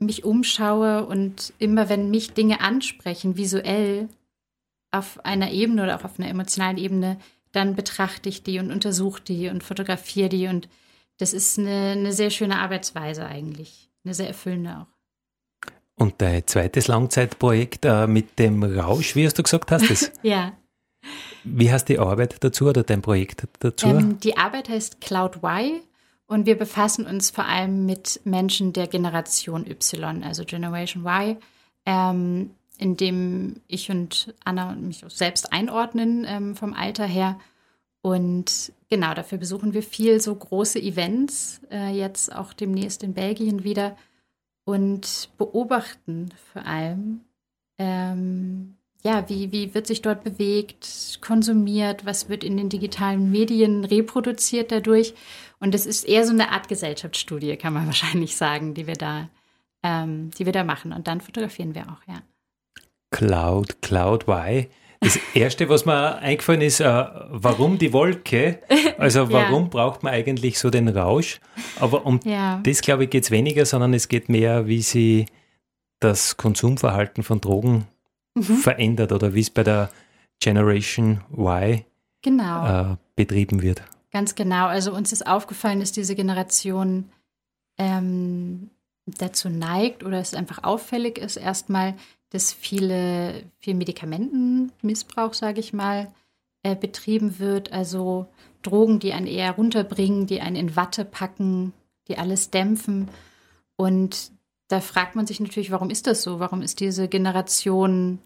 mich 0.00 0.24
umschaue 0.24 1.06
und 1.06 1.52
immer 1.58 1.88
wenn 1.88 2.10
mich 2.10 2.34
Dinge 2.34 2.60
ansprechen, 2.60 3.36
visuell, 3.36 4.08
auf 4.92 5.24
einer 5.24 5.50
Ebene 5.50 5.82
oder 5.82 5.98
auch 5.98 6.04
auf 6.04 6.18
einer 6.18 6.28
emotionalen 6.28 6.78
Ebene, 6.78 7.18
dann 7.50 7.74
betrachte 7.74 8.28
ich 8.28 8.42
die 8.42 8.58
und 8.58 8.70
untersuche 8.70 9.22
die 9.22 9.48
und 9.48 9.64
fotografiere 9.64 10.28
die. 10.28 10.46
Und 10.46 10.68
das 11.18 11.32
ist 11.32 11.58
eine, 11.58 11.92
eine 11.92 12.12
sehr 12.12 12.30
schöne 12.30 12.58
Arbeitsweise 12.58 13.26
eigentlich, 13.26 13.90
eine 14.04 14.14
sehr 14.14 14.28
erfüllende 14.28 14.78
auch. 14.78 14.92
Und 15.94 16.20
dein 16.20 16.46
zweites 16.46 16.88
Langzeitprojekt 16.88 17.84
äh, 17.84 18.06
mit 18.06 18.38
dem 18.38 18.62
Rausch, 18.62 19.14
wie 19.14 19.26
hast 19.26 19.38
du 19.38 19.42
gesagt 19.42 19.70
hast, 19.70 19.90
das? 19.90 20.12
ja. 20.22 20.52
Wie 21.44 21.70
heißt 21.70 21.88
die 21.88 21.98
Arbeit 21.98 22.36
dazu 22.40 22.68
oder 22.68 22.82
dein 22.82 23.02
Projekt 23.02 23.46
dazu? 23.60 23.88
Ähm, 23.88 24.18
die 24.20 24.36
Arbeit 24.36 24.68
heißt 24.68 25.00
Cloud 25.00 25.42
Y 25.42 25.80
und 26.26 26.46
wir 26.46 26.56
befassen 26.56 27.06
uns 27.06 27.30
vor 27.30 27.44
allem 27.44 27.84
mit 27.84 28.20
Menschen 28.24 28.72
der 28.72 28.86
Generation 28.86 29.66
Y, 29.66 30.22
also 30.24 30.44
Generation 30.44 31.04
Y. 31.04 31.36
Ähm, 31.84 32.50
in 32.78 32.96
dem 32.96 33.60
ich 33.68 33.90
und 33.90 34.34
Anna 34.44 34.74
mich 34.74 35.04
selbst 35.08 35.52
einordnen 35.52 36.24
ähm, 36.26 36.56
vom 36.56 36.74
Alter 36.74 37.06
her. 37.06 37.38
Und 38.02 38.72
genau, 38.90 39.14
dafür 39.14 39.38
besuchen 39.38 39.74
wir 39.74 39.82
viel 39.82 40.20
so 40.20 40.34
große 40.34 40.80
Events, 40.80 41.60
äh, 41.70 41.96
jetzt 41.96 42.34
auch 42.34 42.52
demnächst 42.52 43.02
in 43.04 43.14
Belgien 43.14 43.62
wieder 43.62 43.96
und 44.64 45.30
beobachten 45.38 46.30
vor 46.52 46.66
allem, 46.66 47.20
ähm, 47.78 48.76
ja, 49.04 49.28
wie, 49.28 49.50
wie 49.50 49.74
wird 49.74 49.86
sich 49.86 50.02
dort 50.02 50.22
bewegt, 50.22 51.18
konsumiert, 51.20 52.06
was 52.06 52.28
wird 52.28 52.44
in 52.44 52.56
den 52.56 52.68
digitalen 52.68 53.30
Medien 53.30 53.84
reproduziert 53.84 54.70
dadurch. 54.70 55.14
Und 55.58 55.74
es 55.74 55.86
ist 55.86 56.04
eher 56.04 56.24
so 56.24 56.32
eine 56.32 56.50
Art 56.50 56.68
Gesellschaftsstudie, 56.68 57.56
kann 57.56 57.72
man 57.72 57.86
wahrscheinlich 57.86 58.36
sagen, 58.36 58.74
die 58.74 58.86
wir 58.86 58.94
da, 58.94 59.28
ähm, 59.82 60.30
die 60.38 60.46
wir 60.46 60.52
da 60.52 60.64
machen. 60.64 60.92
Und 60.92 61.08
dann 61.08 61.20
fotografieren 61.20 61.74
wir 61.74 61.82
auch, 61.82 62.06
ja. 62.06 62.22
Cloud, 63.12 63.80
Cloud 63.82 64.26
Y. 64.26 64.66
Das 65.00 65.18
erste, 65.34 65.68
was 65.68 65.84
mir 65.84 66.18
eingefallen 66.18 66.60
ist, 66.60 66.80
äh, 66.80 67.04
warum 67.30 67.78
die 67.78 67.92
Wolke? 67.92 68.60
Also 68.98 69.32
warum 69.32 69.64
ja. 69.64 69.68
braucht 69.68 70.02
man 70.02 70.12
eigentlich 70.12 70.58
so 70.58 70.70
den 70.70 70.88
Rausch? 70.88 71.40
Aber 71.80 72.06
um 72.06 72.20
ja. 72.24 72.60
das, 72.62 72.82
glaube 72.82 73.04
ich, 73.04 73.10
geht 73.10 73.24
es 73.24 73.30
weniger, 73.30 73.66
sondern 73.66 73.94
es 73.94 74.08
geht 74.08 74.28
mehr, 74.28 74.66
wie 74.66 74.82
sie 74.82 75.26
das 75.98 76.36
Konsumverhalten 76.36 77.22
von 77.22 77.40
Drogen 77.40 77.86
mhm. 78.34 78.42
verändert 78.42 79.12
oder 79.12 79.34
wie 79.34 79.40
es 79.40 79.50
bei 79.50 79.64
der 79.64 79.90
Generation 80.40 81.20
Y 81.36 81.84
genau. 82.22 82.92
äh, 82.92 82.96
betrieben 83.16 83.62
wird. 83.62 83.82
Ganz 84.12 84.34
genau. 84.34 84.66
Also 84.66 84.92
uns 84.92 85.12
ist 85.12 85.26
aufgefallen, 85.26 85.80
dass 85.80 85.92
diese 85.92 86.14
Generation 86.14 87.10
ähm, 87.78 88.70
dazu 89.06 89.48
neigt 89.48 90.04
oder 90.04 90.18
es 90.18 90.34
einfach 90.34 90.62
auffällig 90.62 91.18
ist, 91.18 91.36
erstmal 91.36 91.94
dass 92.32 92.52
viele, 92.52 93.44
viel 93.58 93.74
Medikamentenmissbrauch, 93.74 95.34
sage 95.34 95.60
ich 95.60 95.72
mal, 95.72 96.08
äh, 96.62 96.74
betrieben 96.74 97.38
wird. 97.38 97.72
Also 97.72 98.26
Drogen, 98.62 99.00
die 99.00 99.12
einen 99.12 99.26
eher 99.26 99.52
runterbringen, 99.52 100.26
die 100.26 100.40
einen 100.40 100.56
in 100.56 100.76
Watte 100.76 101.04
packen, 101.04 101.74
die 102.08 102.16
alles 102.16 102.50
dämpfen. 102.50 103.08
Und 103.76 104.32
da 104.68 104.80
fragt 104.80 105.14
man 105.14 105.26
sich 105.26 105.40
natürlich, 105.40 105.70
warum 105.70 105.90
ist 105.90 106.06
das 106.06 106.22
so? 106.22 106.40
Warum 106.40 106.62
ist 106.62 106.80
diese 106.80 107.06
Generation, 107.06 108.18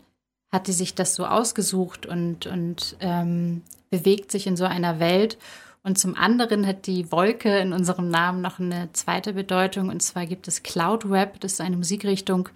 hat 0.52 0.68
die 0.68 0.72
sich 0.72 0.94
das 0.94 1.16
so 1.16 1.26
ausgesucht 1.26 2.06
und, 2.06 2.46
und 2.46 2.96
ähm, 3.00 3.62
bewegt 3.90 4.30
sich 4.30 4.46
in 4.46 4.56
so 4.56 4.64
einer 4.64 5.00
Welt? 5.00 5.36
Und 5.82 5.98
zum 5.98 6.14
anderen 6.14 6.66
hat 6.66 6.86
die 6.86 7.10
Wolke 7.10 7.58
in 7.58 7.72
unserem 7.72 8.08
Namen 8.08 8.40
noch 8.40 8.58
eine 8.58 8.88
zweite 8.92 9.32
Bedeutung. 9.32 9.88
Und 9.88 10.02
zwar 10.02 10.26
gibt 10.26 10.46
es 10.46 10.62
Cloud 10.62 11.10
Web. 11.10 11.40
Das 11.40 11.54
ist 11.54 11.60
eine 11.60 11.76
Musikrichtung, 11.76 12.48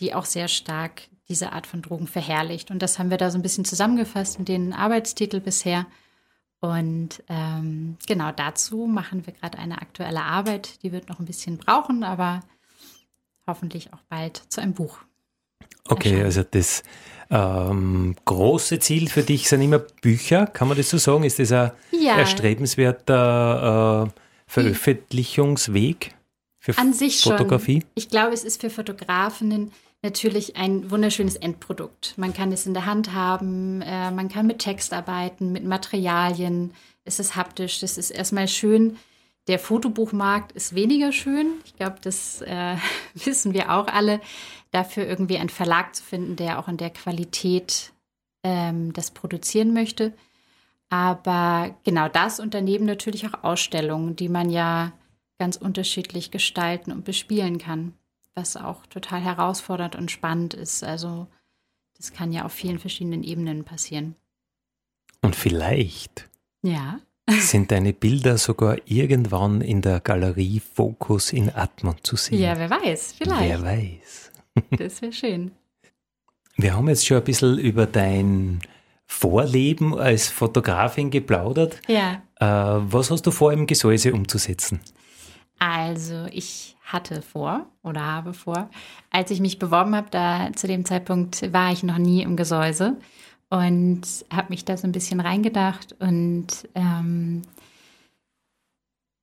die 0.00 0.14
auch 0.14 0.24
sehr 0.24 0.48
stark 0.48 1.02
diese 1.28 1.52
Art 1.52 1.66
von 1.66 1.80
Drogen 1.80 2.08
verherrlicht. 2.08 2.70
Und 2.70 2.80
das 2.80 2.98
haben 2.98 3.10
wir 3.10 3.16
da 3.16 3.30
so 3.30 3.38
ein 3.38 3.42
bisschen 3.42 3.64
zusammengefasst 3.64 4.38
in 4.38 4.44
den 4.44 4.72
Arbeitstitel 4.72 5.40
bisher. 5.40 5.86
Und 6.58 7.22
ähm, 7.28 7.96
genau 8.06 8.32
dazu 8.32 8.86
machen 8.86 9.26
wir 9.26 9.32
gerade 9.32 9.58
eine 9.58 9.80
aktuelle 9.80 10.22
Arbeit. 10.22 10.82
Die 10.82 10.92
wird 10.92 11.08
noch 11.08 11.20
ein 11.20 11.26
bisschen 11.26 11.56
brauchen, 11.56 12.02
aber 12.02 12.40
hoffentlich 13.46 13.92
auch 13.92 14.02
bald 14.08 14.42
zu 14.48 14.60
einem 14.60 14.74
Buch. 14.74 14.98
Okay, 15.88 16.22
also 16.22 16.42
das 16.42 16.82
ähm, 17.30 18.16
große 18.24 18.80
Ziel 18.80 19.08
für 19.08 19.22
dich 19.22 19.48
sind 19.48 19.62
immer 19.62 19.78
Bücher, 19.78 20.46
kann 20.46 20.68
man 20.68 20.76
das 20.76 20.90
so 20.90 20.98
sagen? 20.98 21.24
Ist 21.24 21.38
das 21.38 21.52
ein 21.52 21.70
ja. 21.92 22.18
erstrebenswerter 22.18 24.08
äh, 24.08 24.20
Veröffentlichungsweg 24.46 26.14
für 26.58 26.76
An 26.76 26.92
sich 26.92 27.22
Fotografie? 27.22 27.80
Schon. 27.80 27.90
Ich 27.94 28.08
glaube, 28.08 28.34
es 28.34 28.44
ist 28.44 28.60
für 28.60 28.70
Fotografinnen 28.70 29.70
natürlich 30.02 30.56
ein 30.56 30.90
wunderschönes 30.90 31.36
Endprodukt. 31.36 32.14
Man 32.16 32.32
kann 32.32 32.52
es 32.52 32.66
in 32.66 32.74
der 32.74 32.86
Hand 32.86 33.12
haben, 33.12 33.82
äh, 33.82 34.10
man 34.10 34.28
kann 34.28 34.46
mit 34.46 34.60
Text 34.60 34.92
arbeiten, 34.92 35.52
mit 35.52 35.64
Materialien. 35.64 36.72
Es 37.04 37.20
ist 37.20 37.36
haptisch, 37.36 37.80
das 37.80 37.98
ist 37.98 38.10
erstmal 38.10 38.48
schön. 38.48 38.96
Der 39.46 39.58
Fotobuchmarkt 39.58 40.52
ist 40.52 40.74
weniger 40.74 41.12
schön. 41.12 41.54
Ich 41.64 41.76
glaube, 41.76 41.96
das 42.02 42.40
äh, 42.42 42.76
wissen 43.14 43.52
wir 43.52 43.72
auch 43.72 43.88
alle. 43.88 44.20
Dafür 44.70 45.06
irgendwie 45.06 45.38
einen 45.38 45.48
Verlag 45.48 45.94
zu 45.94 46.02
finden, 46.02 46.36
der 46.36 46.58
auch 46.58 46.68
in 46.68 46.76
der 46.76 46.90
Qualität 46.90 47.92
ähm, 48.42 48.92
das 48.92 49.10
produzieren 49.10 49.72
möchte. 49.74 50.12
Aber 50.88 51.74
genau 51.84 52.08
das 52.08 52.40
und 52.40 52.54
daneben 52.54 52.84
natürlich 52.84 53.26
auch 53.26 53.44
Ausstellungen, 53.44 54.16
die 54.16 54.28
man 54.28 54.50
ja 54.50 54.92
ganz 55.38 55.56
unterschiedlich 55.56 56.30
gestalten 56.30 56.90
und 56.92 57.04
bespielen 57.04 57.58
kann 57.58 57.94
was 58.34 58.56
auch 58.56 58.86
total 58.86 59.20
herausfordernd 59.20 59.96
und 59.96 60.10
spannend 60.10 60.54
ist. 60.54 60.82
Also 60.82 61.26
das 61.96 62.12
kann 62.12 62.32
ja 62.32 62.44
auf 62.44 62.52
vielen 62.52 62.78
verschiedenen 62.78 63.22
Ebenen 63.22 63.64
passieren. 63.64 64.16
Und 65.22 65.36
vielleicht 65.36 66.28
ja. 66.62 67.00
sind 67.28 67.70
deine 67.70 67.92
Bilder 67.92 68.38
sogar 68.38 68.78
irgendwann 68.86 69.60
in 69.60 69.82
der 69.82 70.00
Galerie 70.00 70.60
Focus 70.60 71.32
in 71.32 71.54
Atmund 71.54 72.06
zu 72.06 72.16
sehen. 72.16 72.40
Ja, 72.40 72.58
wer 72.58 72.70
weiß, 72.70 73.14
vielleicht. 73.18 73.50
Wer 73.50 73.62
weiß. 73.62 74.30
Das 74.78 75.00
wäre 75.02 75.12
schön. 75.12 75.52
Wir 76.56 76.74
haben 76.74 76.88
jetzt 76.88 77.06
schon 77.06 77.18
ein 77.18 77.24
bisschen 77.24 77.58
über 77.58 77.86
dein 77.86 78.60
Vorleben 79.06 79.98
als 79.98 80.28
Fotografin 80.28 81.10
geplaudert. 81.10 81.80
Ja. 81.88 82.22
Äh, 82.36 82.46
was 82.46 83.10
hast 83.10 83.26
du 83.26 83.30
vor, 83.30 83.52
im 83.52 83.66
Gesäuse 83.66 84.12
umzusetzen? 84.12 84.80
Also 85.58 86.26
ich 86.30 86.76
hatte 86.92 87.22
vor 87.22 87.66
oder 87.82 88.04
habe 88.04 88.34
vor, 88.34 88.70
als 89.10 89.30
ich 89.30 89.40
mich 89.40 89.58
beworben 89.58 89.94
habe, 89.94 90.08
da 90.10 90.52
zu 90.54 90.66
dem 90.66 90.84
Zeitpunkt 90.84 91.52
war 91.52 91.72
ich 91.72 91.82
noch 91.82 91.98
nie 91.98 92.22
im 92.22 92.36
Gesäuse 92.36 92.96
und 93.48 94.02
habe 94.32 94.50
mich 94.50 94.64
da 94.64 94.76
so 94.76 94.86
ein 94.86 94.92
bisschen 94.92 95.20
reingedacht 95.20 95.94
und 96.00 96.46
ähm, 96.74 97.42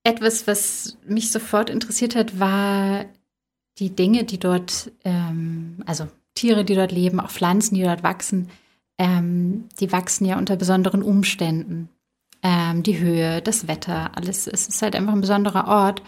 etwas, 0.03 0.47
was 0.47 0.97
mich 1.06 1.32
sofort 1.32 1.69
interessiert 1.69 2.15
hat, 2.15 2.39
war 2.39 3.06
die 3.77 3.95
Dinge, 3.95 4.23
die 4.23 4.39
dort, 4.39 4.91
ähm, 5.03 5.84
also 5.86 6.08
Tiere, 6.34 6.63
die 6.63 6.75
dort 6.75 6.91
leben, 6.91 7.19
auch 7.19 7.30
Pflanzen, 7.30 7.75
die 7.75 7.84
dort 7.84 8.03
wachsen, 8.03 8.49
ähm, 8.97 9.67
die 9.80 9.91
wachsen 9.91 10.25
ja 10.25 10.38
unter 10.38 10.56
besonderen 10.56 11.03
Umständen. 11.03 11.89
Ähm, 12.41 12.84
die 12.84 12.99
Höhe, 12.99 13.41
das 13.41 13.67
Wetter, 13.67 14.12
alles, 14.15 14.47
es 14.47 14.67
ist 14.67 14.82
halt 14.82 14.95
einfach 14.95 15.13
ein 15.13 15.21
besonderer 15.21 15.67
Ort. 15.67 16.01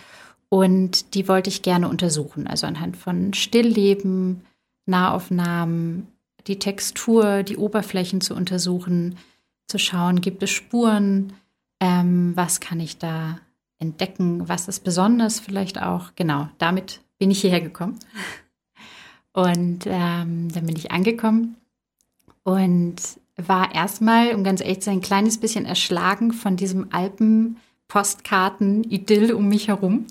Und 0.50 1.14
die 1.14 1.28
wollte 1.28 1.50
ich 1.50 1.62
gerne 1.62 1.88
untersuchen, 1.88 2.48
also 2.48 2.66
anhand 2.66 2.98
von 2.98 3.34
Stillleben, 3.34 4.42
Nahaufnahmen, 4.88 6.08
die 6.48 6.58
Textur, 6.58 7.44
die 7.44 7.58
Oberflächen 7.58 8.22
zu 8.22 8.34
untersuchen, 8.34 9.18
zu 9.68 9.78
schauen, 9.78 10.22
gibt 10.22 10.42
es 10.42 10.50
Spuren, 10.50 11.34
ähm, 11.80 12.32
was 12.36 12.60
kann 12.60 12.80
ich 12.80 12.98
da 12.98 13.40
entdecken, 13.78 14.50
was 14.50 14.68
ist 14.68 14.84
besonders 14.84 15.40
vielleicht 15.40 15.82
auch. 15.82 16.12
Genau, 16.16 16.50
damit 16.58 17.02
bin 17.20 17.32
ich 17.32 17.42
hierher 17.42 17.62
gekommen. 17.62 18.00
Und 19.32 19.86
ähm, 19.86 20.50
dann 20.52 20.66
bin 20.66 20.76
ich 20.76 20.92
angekommen 20.92 21.56
und 22.44 22.96
war 23.38 23.74
erstmal, 23.74 24.34
um 24.36 24.44
ganz 24.44 24.60
ehrlich 24.60 24.80
zu 24.80 24.86
sein, 24.86 24.98
ein 24.98 25.02
kleines 25.02 25.38
bisschen 25.38 25.66
erschlagen 25.66 26.34
von 26.34 26.58
diesem 26.58 26.92
Alpen. 26.92 27.58
Postkarten-Idyll 27.90 29.34
um 29.34 29.50
mich 29.50 29.68
herum. 29.68 30.08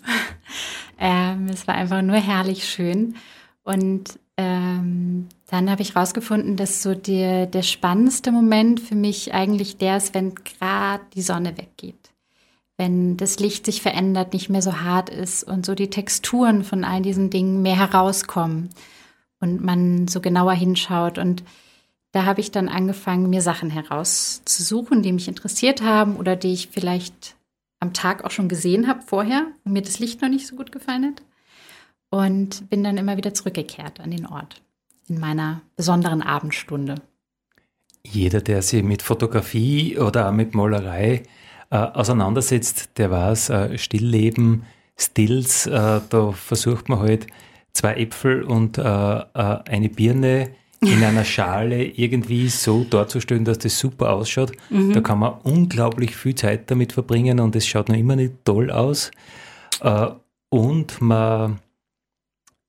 ähm, 0.99 1.47
es 1.51 1.67
war 1.67 1.75
einfach 1.77 2.03
nur 2.03 2.17
herrlich 2.17 2.69
schön. 2.69 3.15
Und 3.65 4.19
ähm, 4.37 5.29
dann 5.47 5.71
habe 5.71 5.83
ich 5.83 5.95
herausgefunden, 5.95 6.57
dass 6.57 6.83
so 6.83 6.95
der, 6.95 7.47
der 7.47 7.63
spannendste 7.63 8.33
Moment 8.33 8.81
für 8.81 8.95
mich 8.95 9.33
eigentlich 9.33 9.79
der 9.79 9.97
ist, 9.97 10.15
wenn 10.15 10.35
gerade 10.35 11.03
die 11.15 11.23
Sonne 11.23 11.57
weggeht. 11.57 12.11
Wenn 12.77 13.17
das 13.17 13.41
Licht 13.41 13.65
sich 13.65 13.83
verändert, 13.83 14.33
nicht 14.33 14.51
mehr 14.51 14.63
so 14.63 14.81
hart 14.81 15.11
ist 15.11 15.43
und 15.43 15.67
so 15.67 15.75
die 15.75 15.91
Texturen 15.91 16.63
von 16.63 16.85
all 16.85 17.03
diesen 17.03 17.31
Dingen 17.31 17.63
mehr 17.63 17.77
herauskommen 17.77 18.71
und 19.41 19.65
man 19.65 20.07
so 20.07 20.21
genauer 20.21 20.53
hinschaut. 20.53 21.19
Und 21.19 21.43
da 22.13 22.25
habe 22.25 22.41
ich 22.41 22.51
dann 22.51 22.69
angefangen, 22.69 23.31
mir 23.31 23.43
Sachen 23.43 23.71
herauszusuchen, 23.71 25.03
die 25.03 25.13
mich 25.13 25.29
interessiert 25.29 25.83
haben 25.83 26.17
oder 26.17 26.37
die 26.37 26.53
ich 26.53 26.69
vielleicht 26.69 27.35
am 27.81 27.93
Tag 27.93 28.25
auch 28.25 28.31
schon 28.31 28.49
gesehen 28.49 28.87
habe 28.87 29.03
vorher 29.03 29.47
und 29.65 29.73
mir 29.73 29.83
das 29.83 29.99
Licht 29.99 30.21
noch 30.23 30.29
nicht 30.29 30.47
so 30.47 30.57
gut 30.57 30.73
gefallen 30.73 31.05
hat. 31.07 31.23
Und 32.11 32.71
bin 32.71 32.83
dann 32.83 32.97
immer 32.97 33.17
wieder 33.17 33.35
zurückgekehrt 33.35 34.01
an 34.01 34.11
den 34.11 34.27
Ort 34.27 34.63
in 35.09 35.21
meiner 35.21 35.63
besonderen 35.77 36.23
Abendstunde. 36.23 36.97
Jeder, 38.05 38.41
der 38.41 38.63
sich 38.63 38.83
mit 38.83 39.03
Fotografie 39.03 39.99
oder 39.99 40.29
auch 40.29 40.33
mit 40.33 40.55
Malerei 40.55 41.25
äh, 41.71 41.77
auseinandersetzt, 41.77 42.97
der 42.97 43.11
weiß, 43.11 43.51
äh, 43.51 43.79
Stillleben, 43.79 44.65
Stills, 44.97 45.67
äh, 45.67 46.01
da 46.09 46.33
versucht 46.33 46.89
man 46.89 47.01
halt 47.01 47.27
zwei 47.73 47.95
Äpfel 47.95 48.43
und 48.43 48.79
äh, 48.79 48.83
äh, 48.83 49.25
eine 49.35 49.89
Birne 49.89 50.51
in 50.81 51.03
einer 51.03 51.25
Schale 51.25 51.85
irgendwie 51.85 52.49
so 52.49 52.85
darzustellen, 52.85 53.45
dass 53.45 53.59
das 53.59 53.79
super 53.79 54.13
ausschaut. 54.13 54.53
Mhm. 54.71 54.93
Da 54.93 55.01
kann 55.01 55.19
man 55.19 55.35
unglaublich 55.43 56.15
viel 56.15 56.35
Zeit 56.35 56.71
damit 56.71 56.93
verbringen 56.93 57.41
und 57.41 57.57
es 57.57 57.67
schaut 57.67 57.89
noch 57.89 57.97
immer 57.97 58.17
nicht 58.17 58.35
toll 58.45 58.71
aus. 58.71 59.11
Äh, 59.81 60.09
und 60.51 61.01
man 61.01 61.59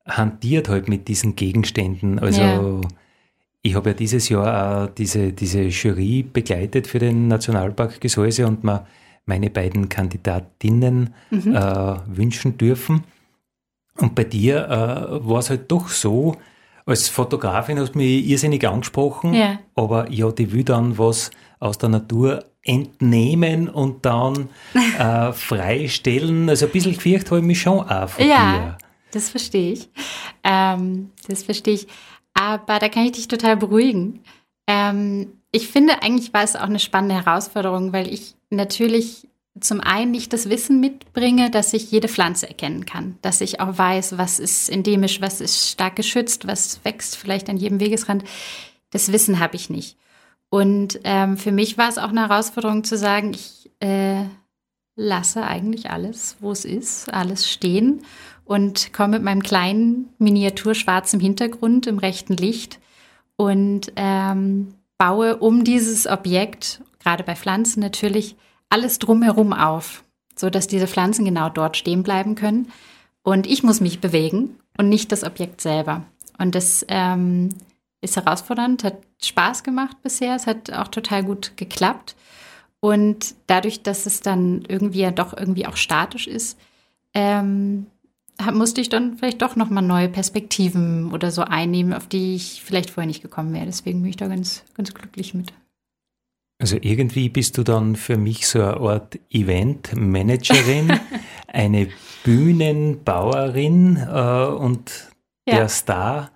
hantiert 0.06 0.70
halt 0.70 0.90
mit 0.90 1.08
diesen 1.08 1.36
Gegenständen. 1.36 2.20
Also 2.20 2.42
ja. 2.42 2.82
ich 3.62 3.76
habe 3.76 3.92
ja 3.92 3.94
dieses 3.94 4.28
Jahr 4.30 4.86
auch 4.86 4.90
diese, 4.90 5.32
diese 5.32 5.62
Jury 5.64 6.24
begleitet 6.24 6.88
für 6.88 7.00
den 7.00 7.28
Nationalpark 7.28 8.02
Gesäuse 8.02 8.48
und 8.48 8.64
mir 8.64 8.88
meine 9.26 9.52
beiden 9.52 9.88
Kandidatinnen 9.88 11.14
mhm. 11.30 11.56
äh, 11.56 11.96
wünschen 12.08 12.58
dürfen. 12.58 13.04
Und 13.98 14.16
bei 14.16 14.24
dir 14.24 14.66
äh, 14.66 15.28
war 15.28 15.40
es 15.40 15.52
halt 15.52 15.72
doch 15.72 15.90
so, 15.90 16.36
als 16.90 17.10
Fotografin 17.10 17.80
hast 17.80 17.94
du 17.94 18.00
mich 18.00 18.28
irrsinnig 18.28 18.68
angesprochen, 18.68 19.34
ja. 19.34 19.60
aber 19.76 20.10
ja, 20.12 20.32
die 20.32 20.52
will 20.52 20.64
dann 20.64 20.98
was 20.98 21.32
aus 21.60 21.78
der 21.78 21.90
Natur 21.90 22.46
entnehmen 22.64 23.70
und 23.70 24.06
dann 24.06 24.50
äh, 24.98 25.32
freistellen. 25.32 26.50
Also 26.50 26.66
ein 26.66 26.72
bisschen 26.72 26.94
gefürchtet 26.94 27.32
habe 27.32 27.42
ich 27.42 27.46
mich 27.46 27.62
schon 27.62 27.80
auch 27.80 28.10
von 28.10 28.28
ja, 28.28 28.54
dir. 28.54 28.78
das 29.12 29.30
verstehe 29.30 29.74
ich. 29.74 29.90
Ähm, 30.44 31.12
das 31.28 31.44
verstehe 31.44 31.76
ich. 31.76 31.88
Aber 32.34 32.80
da 32.80 32.90
kann 32.90 33.06
ich 33.06 33.14
dich 33.14 33.28
total 33.28 33.58
beruhigen. 33.58 34.22
Ähm, 34.68 35.34
ich 35.52 35.68
finde, 35.68 36.02
eigentlich 36.04 36.34
war 36.34 36.44
es 36.44 36.56
auch 36.56 36.64
eine 36.64 36.80
spannende 36.80 37.16
Herausforderung, 37.16 37.92
weil 37.92 38.12
ich 38.14 38.36
natürlich 38.50 39.29
zum 39.60 39.82
einen 39.82 40.12
nicht 40.12 40.32
das 40.32 40.50
Wissen 40.50 40.80
mitbringe, 40.80 41.50
dass 41.50 41.74
ich 41.74 41.92
jede 41.92 42.08
Pflanze 42.08 42.48
erkennen 42.48 42.86
kann, 42.86 43.18
dass 43.22 43.42
ich 43.42 43.60
auch 43.60 43.78
weiß, 43.78 44.18
was 44.18 44.40
ist 44.40 44.70
endemisch, 44.70 45.22
was 45.22 45.42
ist 45.42 45.70
stark 45.70 45.96
geschützt, 45.96 46.48
was 46.48 46.84
wächst 46.84 47.18
vielleicht 47.18 47.50
an 47.50 47.58
jedem 47.58 47.80
Wegesrand. 47.80 48.24
Das 48.92 49.12
Wissen 49.12 49.40
habe 49.40 49.56
ich 49.56 49.70
nicht. 49.70 49.98
Und 50.50 51.00
ähm, 51.04 51.38
für 51.38 51.52
mich 51.52 51.78
war 51.78 51.90
es 51.90 51.98
auch 51.98 52.10
eine 52.10 52.28
Herausforderung 52.28 52.84
zu 52.84 52.98
sagen, 52.98 53.34
ich 53.34 53.70
äh, 53.80 54.26
lasse 54.96 55.44
eigentlich 55.44 55.90
alles, 55.90 56.38
wo 56.40 56.52
es 56.52 56.66
ist, 56.66 57.14
alles 57.14 57.50
stehen 57.50 58.02
und 58.46 58.94
komme 58.94 59.18
mit 59.18 59.24
meinem 59.24 59.44
kleinen 59.44 60.10
Miniatur 60.18 60.74
schwarzem 60.74 61.20
Hintergrund 61.20 61.86
im 61.86 62.00
rechten 62.00 62.36
Licht 62.36 62.80
und 63.36 63.92
ähm, 63.96 64.74
baue 64.98 65.38
um 65.38 65.64
dieses 65.64 66.08
Objekt, 66.08 66.82
gerade 67.00 67.24
bei 67.24 67.36
Pflanzen 67.36 67.80
natürlich, 67.80 68.36
alles 68.70 69.00
drumherum 69.00 69.54
auf, 69.54 70.04
so 70.36 70.50
dass 70.50 70.68
diese 70.68 70.88
Pflanzen 70.88 71.26
genau 71.26 71.50
dort 71.50 71.78
stehen 71.78 72.04
bleiben 72.04 72.36
können. 72.36 72.72
Und 73.24 73.48
ich 73.48 73.64
muss 73.64 73.82
mich 73.82 74.00
bewegen 74.00 74.56
und 74.78 74.90
nicht 74.90 75.12
das 75.12 75.24
Objekt 75.24 75.62
selber. 75.62 76.06
Und 76.38 76.56
das 76.56 76.86
ähm, 76.88 77.50
ist 78.02 78.16
herausfordernd, 78.16 78.84
hat 78.84 78.98
Spaß 79.22 79.64
gemacht 79.64 79.98
bisher, 80.02 80.36
es 80.36 80.48
hat 80.48 80.72
auch 80.72 80.88
total 80.88 81.24
gut 81.24 81.58
geklappt. 81.58 82.16
Und 82.80 83.36
dadurch, 83.48 83.84
dass 83.84 84.06
es 84.06 84.22
dann 84.22 84.64
irgendwie 84.68 85.02
ja 85.02 85.12
doch 85.12 85.36
irgendwie 85.36 85.68
auch 85.68 85.76
statisch 85.76 86.28
ist, 86.28 86.58
ähm, 87.14 87.88
musste 88.54 88.80
ich 88.80 88.88
dann 88.88 89.18
vielleicht 89.18 89.42
doch 89.42 89.58
nochmal 89.58 89.84
neue 89.84 90.08
Perspektiven 90.08 91.12
oder 91.12 91.32
so 91.32 91.42
einnehmen, 91.42 91.94
auf 91.94 92.08
die 92.08 92.36
ich 92.36 92.64
vielleicht 92.64 92.90
vorher 92.90 93.08
nicht 93.08 93.22
gekommen 93.22 93.54
wäre. 93.54 93.66
Deswegen 93.66 94.02
bin 94.02 94.12
ich 94.12 94.18
da 94.18 94.28
ganz, 94.28 94.64
ganz 94.76 94.94
glücklich 94.94 95.34
mit. 95.34 95.52
Also 96.60 96.78
irgendwie 96.82 97.30
bist 97.30 97.58
du 97.58 97.64
dann 97.64 97.96
für 97.96 98.18
mich 98.18 98.46
so 98.46 98.62
eine 98.62 98.78
Art 98.78 99.18
Event-Managerin, 99.30 101.00
eine 101.48 101.88
Bühnenbauerin 102.26 103.96
äh, 103.96 104.46
und 104.46 104.92
ja. 105.48 105.56
der 105.56 105.70
Star 105.70 106.32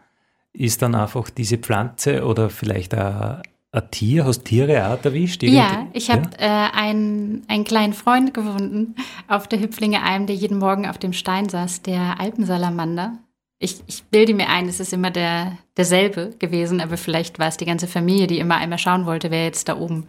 ist 0.53 0.81
dann 0.81 0.95
einfach 0.95 1.29
diese 1.29 1.57
Pflanze 1.57 2.25
oder 2.25 2.49
vielleicht 2.49 2.93
ein, 2.93 3.41
ein 3.73 3.91
Tier. 3.91 4.23
Hast 4.23 4.45
Tiere 4.45 4.87
auch 4.87 5.03
erwischt? 5.03 5.43
Irgendwie? 5.43 5.59
Ja, 5.59 5.87
ich 5.91 6.09
habe 6.09 6.29
ja? 6.39 6.67
äh, 6.67 6.71
einen, 6.71 7.43
einen 7.49 7.65
kleinen 7.65 7.93
Freund 7.93 8.33
gefunden 8.33 8.95
auf 9.27 9.47
der 9.47 9.59
Hüpflinge 9.59 10.03
Alm, 10.03 10.25
der 10.25 10.37
jeden 10.37 10.57
Morgen 10.57 10.87
auf 10.87 10.97
dem 10.97 11.11
Stein 11.11 11.49
saß, 11.49 11.81
der 11.81 12.19
Alpensalamander. 12.21 13.17
Ich, 13.63 13.81
ich 13.87 14.03
bilde 14.03 14.33
mir 14.33 14.49
ein, 14.49 14.67
es 14.67 14.81
ist 14.81 14.91
immer 14.91 15.09
der, 15.09 15.57
derselbe 15.77 16.35
gewesen, 16.37 16.81
aber 16.81 16.97
vielleicht 16.97 17.39
war 17.39 17.47
es 17.47 17.55
die 17.55 17.65
ganze 17.65 17.87
Familie, 17.87 18.27
die 18.27 18.39
immer 18.39 18.57
einmal 18.57 18.77
schauen 18.77 19.05
wollte, 19.05 19.31
wer 19.31 19.45
jetzt 19.45 19.69
da 19.69 19.77
oben 19.77 20.07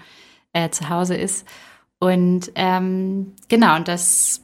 äh, 0.53 0.71
zu 0.71 0.89
Hause 0.89 1.15
ist. 1.15 1.47
Und 2.01 2.51
ähm, 2.57 3.33
genau, 3.49 3.77
und 3.77 3.87
das, 3.87 4.43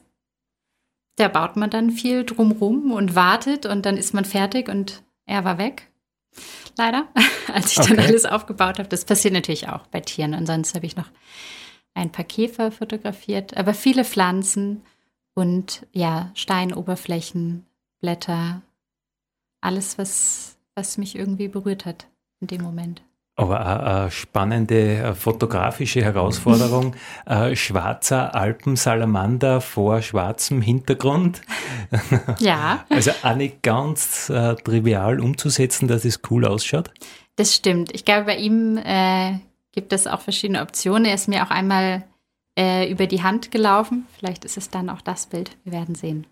da 1.17 1.27
baut 1.27 1.57
man 1.57 1.71
dann 1.71 1.91
viel 1.91 2.25
drumrum 2.25 2.93
und 2.93 3.17
wartet 3.17 3.67
und 3.67 3.85
dann 3.85 3.97
ist 3.97 4.15
man 4.15 4.25
fertig 4.25 4.69
und 4.69 5.03
er 5.27 5.45
war 5.45 5.59
weg. 5.59 5.91
Leider, 6.79 7.09
als 7.53 7.73
ich 7.73 7.79
okay. 7.79 7.97
dann 7.97 8.07
alles 8.07 8.25
aufgebaut 8.27 8.79
habe. 8.79 8.89
Das 8.89 9.05
passiert 9.05 9.35
natürlich 9.35 9.69
auch 9.69 9.87
bei 9.89 10.01
Tieren. 10.01 10.35
Und 10.35 10.47
sonst 10.47 10.75
habe 10.77 10.87
ich 10.87 10.97
noch 10.97 11.11
ein 11.95 12.13
paar 12.13 12.25
Käfer 12.25 12.71
fotografiert, 12.71 13.57
aber 13.57 13.75
viele 13.75 14.05
Pflanzen 14.05 14.83
und 15.35 15.87
ja, 15.93 16.31
Steinoberflächen, 16.35 17.67
Blätter, 18.01 18.63
alles, 19.61 19.99
was, 19.99 20.57
was 20.75 20.99
mich 20.99 21.17
irgendwie 21.17 21.49
berührt 21.49 21.85
hat 21.87 22.07
in 22.41 22.49
dem 22.49 22.63
Moment. 22.63 23.03
Aber 23.37 23.65
eine 23.65 24.11
spannende 24.11 25.15
fotografische 25.15 26.03
Herausforderung. 26.05 26.95
Schwarzer 27.55 28.35
Alpensalamander 28.35 29.63
vor 29.63 30.03
schwarzem 30.03 30.61
Hintergrund. 30.61 31.43
Ja. 32.39 32.85
Also 32.89 33.11
auch 33.23 33.35
nicht 33.35 33.63
ganz 33.63 34.31
äh, 34.31 34.55
trivial 34.55 35.19
umzusetzen, 35.21 35.89
dass 35.89 36.05
es 36.05 36.21
cool 36.31 36.47
ausschaut. 36.47 36.91
Das 37.35 37.55
stimmt. 37.55 37.93
Ich 37.95 38.05
glaube, 38.05 38.27
bei 38.27 38.37
ihm 38.37 38.77
äh, 38.77 39.39
gibt 39.73 39.93
es 39.93 40.07
auch 40.07 40.21
verschiedene 40.21 40.63
Optionen. 40.63 41.05
Er 41.05 41.15
ist 41.15 41.27
mir 41.27 41.43
auch 41.45 41.51
einmal 41.51 42.05
äh, 42.57 42.91
über 42.91 43.07
die 43.07 43.23
Hand 43.23 43.51
gelaufen. 43.51 44.07
Vielleicht 44.17 44.45
ist 44.45 44.57
es 44.57 44.71
dann 44.71 44.89
auch 44.89 45.01
das 45.01 45.27
Bild. 45.27 45.57
Wir 45.65 45.73
werden 45.73 45.95
sehen. 45.95 46.27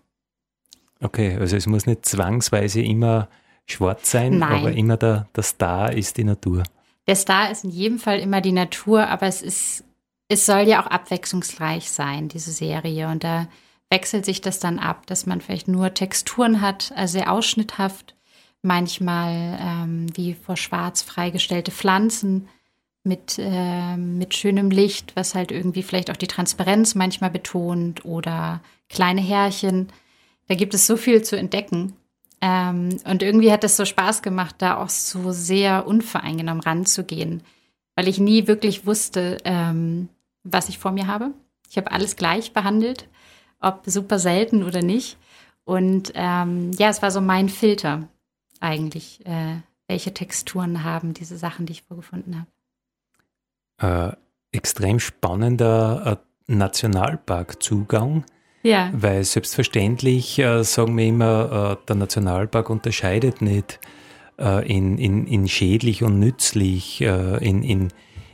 Okay, 1.01 1.37
also 1.37 1.55
es 1.55 1.67
muss 1.67 1.85
nicht 1.85 2.05
zwangsweise 2.05 2.81
immer 2.81 3.29
schwarz 3.65 4.11
sein, 4.11 4.37
Nein. 4.37 4.51
aber 4.59 4.71
immer 4.73 4.97
der, 4.97 5.27
der 5.35 5.43
Star 5.43 5.93
ist 5.93 6.17
die 6.17 6.23
Natur. 6.23 6.63
Der 7.07 7.15
Star 7.15 7.51
ist 7.51 7.63
in 7.63 7.69
jedem 7.69 7.99
Fall 7.99 8.19
immer 8.19 8.41
die 8.41 8.51
Natur, 8.51 9.07
aber 9.07 9.27
es 9.27 9.41
ist, 9.41 9.83
es 10.27 10.45
soll 10.45 10.61
ja 10.61 10.81
auch 10.81 10.87
abwechslungsreich 10.87 11.89
sein, 11.89 12.27
diese 12.27 12.51
Serie. 12.51 13.07
Und 13.07 13.23
da 13.23 13.47
wechselt 13.89 14.25
sich 14.25 14.41
das 14.41 14.59
dann 14.59 14.79
ab, 14.79 15.07
dass 15.07 15.25
man 15.25 15.41
vielleicht 15.41 15.67
nur 15.67 15.93
Texturen 15.93 16.61
hat, 16.61 16.91
also 16.95 17.13
sehr 17.13 17.31
ausschnitthaft, 17.31 18.15
manchmal 18.61 19.57
ähm, 19.61 20.07
wie 20.15 20.33
vor 20.33 20.57
Schwarz 20.57 21.01
freigestellte 21.01 21.71
Pflanzen 21.71 22.47
mit, 23.03 23.39
äh, 23.39 23.95
mit 23.95 24.35
schönem 24.35 24.69
Licht, 24.69 25.15
was 25.15 25.33
halt 25.33 25.51
irgendwie 25.51 25.83
vielleicht 25.83 26.11
auch 26.11 26.17
die 26.17 26.27
Transparenz 26.27 26.93
manchmal 26.93 27.29
betont 27.29 28.05
oder 28.05 28.61
kleine 28.89 29.21
Härchen. 29.21 29.87
Da 30.49 30.55
gibt 30.55 30.73
es 30.73 30.87
so 30.87 30.97
viel 30.97 31.21
zu 31.21 31.37
entdecken. 31.37 31.93
Ähm, 32.41 32.97
und 33.05 33.21
irgendwie 33.21 33.51
hat 33.51 33.63
es 33.63 33.77
so 33.77 33.85
Spaß 33.85 34.21
gemacht, 34.21 34.55
da 34.57 34.77
auch 34.77 34.89
so 34.89 35.31
sehr 35.31 35.87
unvoreingenommen 35.87 36.63
ranzugehen, 36.63 37.43
weil 37.95 38.07
ich 38.07 38.19
nie 38.19 38.47
wirklich 38.47 38.85
wusste, 38.85 39.37
ähm, 39.43 40.09
was 40.43 40.67
ich 40.67 40.79
vor 40.79 40.91
mir 40.91 41.07
habe. 41.07 41.31
Ich 41.69 41.77
habe 41.77 41.91
alles 41.91 42.15
gleich 42.15 42.51
behandelt, 42.51 43.07
ob 43.59 43.83
super 43.85 44.19
selten 44.19 44.63
oder 44.63 44.81
nicht. 44.81 45.17
Und 45.65 46.13
ähm, 46.15 46.71
ja, 46.71 46.89
es 46.89 47.01
war 47.01 47.11
so 47.11 47.21
mein 47.21 47.47
Filter 47.47 48.07
eigentlich, 48.59 49.23
äh, 49.27 49.57
welche 49.87 50.13
Texturen 50.13 50.83
haben 50.83 51.13
diese 51.13 51.37
Sachen, 51.37 51.67
die 51.67 51.73
ich 51.73 51.83
vorgefunden 51.83 52.47
habe. 53.77 54.15
Äh, 54.17 54.57
extrem 54.57 54.99
spannender 54.99 56.19
äh, 56.47 56.51
Nationalparkzugang 56.51 58.23
ja. 58.61 58.91
Weil 58.93 59.23
selbstverständlich 59.23 60.39
äh, 60.39 60.63
sagen 60.63 60.97
wir 60.97 61.05
immer, 61.05 61.77
äh, 61.81 61.85
der 61.87 61.95
Nationalpark 61.95 62.69
unterscheidet 62.69 63.41
nicht 63.41 63.79
äh, 64.39 64.67
in, 64.67 64.97
in, 64.97 65.27
in 65.27 65.47
schädlich 65.47 66.03
und 66.03 66.19
nützlich, 66.19 67.01
äh, 67.01 67.37
in, 67.37 67.63
in, 67.63 67.89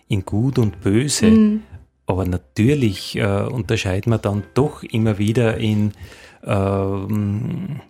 in 0.07 0.25
gut 0.25 0.57
und 0.57 0.81
böse. 0.81 1.27
Mhm. 1.27 1.63
Aber 2.07 2.25
natürlich 2.25 3.15
äh, 3.17 3.43
unterscheidet 3.43 4.07
man 4.07 4.21
dann 4.21 4.43
doch 4.53 4.83
immer 4.83 5.17
wieder 5.17 5.57
in 5.57 5.91
ähm, 6.43 7.81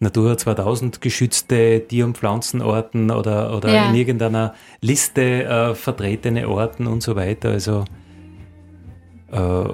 Natura 0.00 0.38
2000 0.38 1.00
geschützte 1.00 1.86
Tier- 1.86 2.04
und 2.04 2.16
Pflanzenarten 2.16 3.10
oder, 3.10 3.54
oder 3.56 3.74
ja. 3.74 3.88
in 3.88 3.94
irgendeiner 3.94 4.54
Liste 4.80 5.44
äh, 5.44 5.74
vertretene 5.74 6.48
Orten 6.48 6.86
und 6.86 7.02
so 7.02 7.16
weiter. 7.16 7.50
Also 7.50 7.84
äh, 9.30 9.64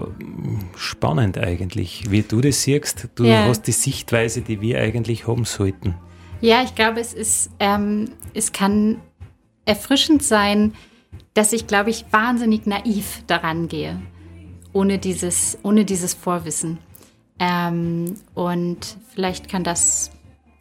spannend 0.76 1.38
eigentlich, 1.38 2.10
wie 2.10 2.22
du 2.22 2.40
das 2.40 2.62
siehst. 2.62 3.08
Du 3.14 3.24
ja. 3.24 3.44
hast 3.44 3.62
die 3.62 3.72
Sichtweise, 3.72 4.40
die 4.40 4.60
wir 4.60 4.80
eigentlich 4.80 5.26
haben 5.26 5.44
sollten. 5.44 5.94
Ja, 6.40 6.62
ich 6.62 6.74
glaube, 6.74 7.00
es 7.00 7.12
ist, 7.12 7.50
ähm, 7.60 8.10
es 8.34 8.52
kann 8.52 9.00
erfrischend 9.64 10.22
sein, 10.22 10.74
dass 11.34 11.52
ich, 11.52 11.66
glaube 11.66 11.90
ich, 11.90 12.04
wahnsinnig 12.10 12.66
naiv 12.66 13.22
daran 13.26 13.68
gehe, 13.68 14.00
ohne 14.72 14.98
dieses, 14.98 15.58
ohne 15.62 15.84
dieses 15.84 16.14
Vorwissen. 16.14 16.78
Ähm, 17.38 18.14
und 18.34 18.96
vielleicht 19.12 19.48
kann 19.48 19.64
das 19.64 20.10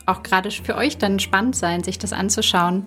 auch 0.05 0.23
gerade 0.23 0.51
für 0.51 0.75
euch 0.75 0.97
dann 0.97 1.19
spannend 1.19 1.55
sein, 1.55 1.83
sich 1.83 1.97
das 1.97 2.13
anzuschauen. 2.13 2.85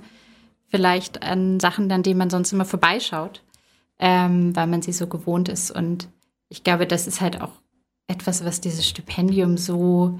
Vielleicht 0.68 1.22
an 1.22 1.60
Sachen, 1.60 1.90
an 1.90 2.02
denen 2.02 2.18
man 2.18 2.30
sonst 2.30 2.52
immer 2.52 2.64
vorbeischaut 2.64 3.42
ähm, 3.98 4.54
weil 4.54 4.66
man 4.66 4.82
sie 4.82 4.92
so 4.92 5.06
gewohnt 5.06 5.48
ist. 5.48 5.70
Und 5.70 6.08
ich 6.48 6.64
glaube, 6.64 6.86
das 6.86 7.06
ist 7.06 7.20
halt 7.20 7.40
auch 7.40 7.52
etwas, 8.08 8.44
was 8.44 8.60
dieses 8.60 8.86
Stipendium 8.88 9.56
so 9.56 10.18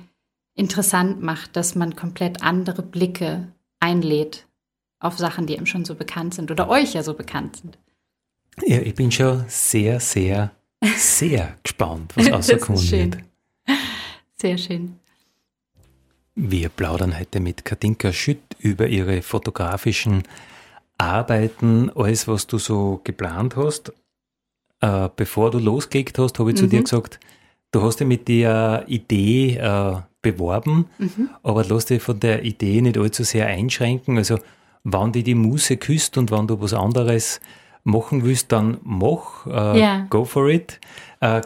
interessant 0.55 1.23
macht, 1.23 1.57
dass 1.57 1.75
man 1.75 1.97
komplett 1.97 2.43
andere 2.43 2.83
Blicke 2.83 3.49
einlädt 3.81 4.47
auf 4.99 5.19
Sachen, 5.19 5.47
die 5.47 5.57
ihm 5.57 5.67
schon 5.67 5.85
so 5.85 5.95
bekannt 5.95 6.35
sind 6.35 6.51
oder 6.51 6.69
euch 6.69 6.95
ja 6.95 7.03
so 7.03 7.15
bekannt 7.15 7.57
sind. 7.57 7.79
Ja, 8.65 8.81
ich 8.81 8.95
bin 8.95 9.13
schon 9.13 9.45
sehr, 9.49 10.01
sehr, 10.01 10.51
sehr 10.97 11.57
gespannt, 11.63 12.13
was 12.17 12.31
rauskommen 12.31 12.91
wird. 12.91 13.19
Sehr 14.35 14.59
schön. 14.59 14.99
Wir 16.35 16.69
plaudern 16.69 17.19
heute 17.19 17.41
mit 17.41 17.65
Katinka 17.65 18.13
Schütt 18.13 18.43
über 18.59 18.89
ihre 18.89 19.23
fotografischen 19.23 20.23
Arbeiten, 20.99 21.91
alles, 21.95 22.27
was 22.29 22.47
du 22.47 22.59
so 22.59 23.01
geplant 23.05 23.57
hast, 23.57 23.93
äh, 24.81 25.09
bevor 25.15 25.51
du 25.51 25.59
losgelegt 25.59 26.19
hast, 26.19 26.39
habe 26.39 26.51
ich 26.51 26.57
mhm. 26.57 26.61
zu 26.61 26.67
dir 26.69 26.81
mhm. 26.81 26.85
gesagt, 26.85 27.21
du 27.73 27.83
hast 27.83 28.01
dich 28.01 28.07
mit 28.07 28.29
der 28.29 28.85
Idee 28.87 29.57
äh, 29.57 29.97
beworben, 30.23 30.87
mhm. 30.99 31.31
aber 31.43 31.65
lass 31.65 31.87
dich 31.87 32.03
von 32.03 32.19
der 32.21 32.45
Idee 32.45 32.81
nicht 32.81 32.99
allzu 32.99 33.25
sehr 33.25 33.47
einschränken. 33.47 34.17
Also, 34.19 34.39
wann 34.85 35.13
die 35.13 35.23
die 35.23 35.35
Muse 35.35 35.77
küsst 35.77 36.17
und 36.17 36.31
wann 36.31 36.47
du 36.47 36.61
was 36.61 36.73
anderes 36.73 37.41
machen 37.85 38.25
willst, 38.25 38.53
dann 38.53 38.79
mach, 38.83 39.47
äh, 39.47 39.79
yeah. 39.79 40.07
go 40.11 40.25
for 40.25 40.49
it. 40.49 40.81
Äh, 41.21 41.43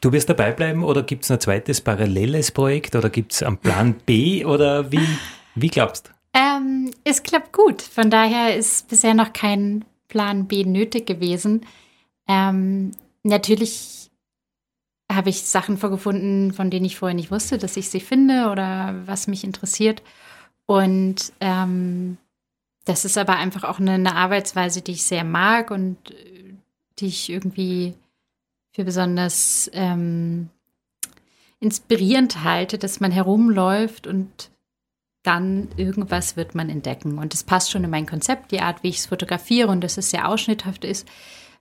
du 0.00 0.12
wirst 0.12 0.28
dabei 0.28 0.52
bleiben 0.52 0.84
oder 0.84 1.02
gibt 1.02 1.24
es 1.24 1.30
ein 1.30 1.40
zweites 1.40 1.80
paralleles 1.80 2.50
Projekt 2.50 2.94
oder 2.94 3.08
gibt 3.08 3.32
es 3.32 3.42
einen 3.42 3.56
Plan 3.56 3.94
B 4.06 4.44
oder 4.44 4.92
wie, 4.92 5.06
wie 5.54 5.68
glaubst 5.68 6.08
du? 6.08 6.13
Ähm, 6.34 6.90
es 7.04 7.22
klappt 7.22 7.52
gut. 7.52 7.80
Von 7.80 8.10
daher 8.10 8.56
ist 8.56 8.88
bisher 8.88 9.14
noch 9.14 9.32
kein 9.32 9.84
Plan 10.08 10.46
B 10.46 10.64
nötig 10.64 11.06
gewesen. 11.06 11.64
Ähm, 12.26 12.92
natürlich 13.22 14.10
habe 15.10 15.30
ich 15.30 15.42
Sachen 15.42 15.78
vorgefunden, 15.78 16.52
von 16.52 16.70
denen 16.70 16.84
ich 16.84 16.98
vorher 16.98 17.14
nicht 17.14 17.30
wusste, 17.30 17.56
dass 17.56 17.76
ich 17.76 17.88
sie 17.88 18.00
finde 18.00 18.50
oder 18.50 18.94
was 19.06 19.28
mich 19.28 19.44
interessiert. 19.44 20.02
Und 20.66 21.32
ähm, 21.40 22.18
das 22.84 23.04
ist 23.04 23.16
aber 23.16 23.36
einfach 23.36 23.64
auch 23.64 23.78
eine, 23.78 23.92
eine, 23.92 24.16
Arbeitsweise, 24.16 24.82
die 24.82 24.92
ich 24.92 25.04
sehr 25.04 25.24
mag 25.24 25.70
und 25.70 26.10
äh, 26.10 26.54
die 26.98 27.06
ich 27.06 27.30
irgendwie 27.30 27.94
für 28.72 28.84
besonders 28.84 29.70
ähm, 29.72 30.48
inspirierend 31.60 32.42
halte, 32.42 32.78
dass 32.78 33.00
man 33.00 33.12
herumläuft 33.12 34.06
und 34.06 34.50
dann 35.24 35.68
irgendwas 35.76 36.36
wird 36.36 36.54
man 36.54 36.70
entdecken. 36.70 37.18
Und 37.18 37.34
es 37.34 37.42
passt 37.42 37.72
schon 37.72 37.82
in 37.82 37.90
mein 37.90 38.06
Konzept, 38.06 38.52
die 38.52 38.60
Art, 38.60 38.82
wie 38.82 38.90
ich 38.90 38.98
es 38.98 39.06
fotografiere 39.06 39.68
und 39.68 39.82
dass 39.82 39.96
es 39.96 40.10
sehr 40.10 40.28
ausschnitthaft 40.28 40.84
ist, 40.84 41.08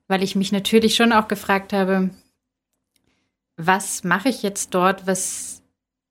weil 0.08 0.22
ich 0.22 0.36
mich 0.36 0.52
natürlich 0.52 0.96
schon 0.96 1.14
auch 1.14 1.28
gefragt 1.28 1.74
habe, 1.74 2.12
was 3.56 4.04
mache 4.04 4.30
ich 4.30 4.44
jetzt 4.44 4.74
dort, 4.76 5.08
was 5.08 5.64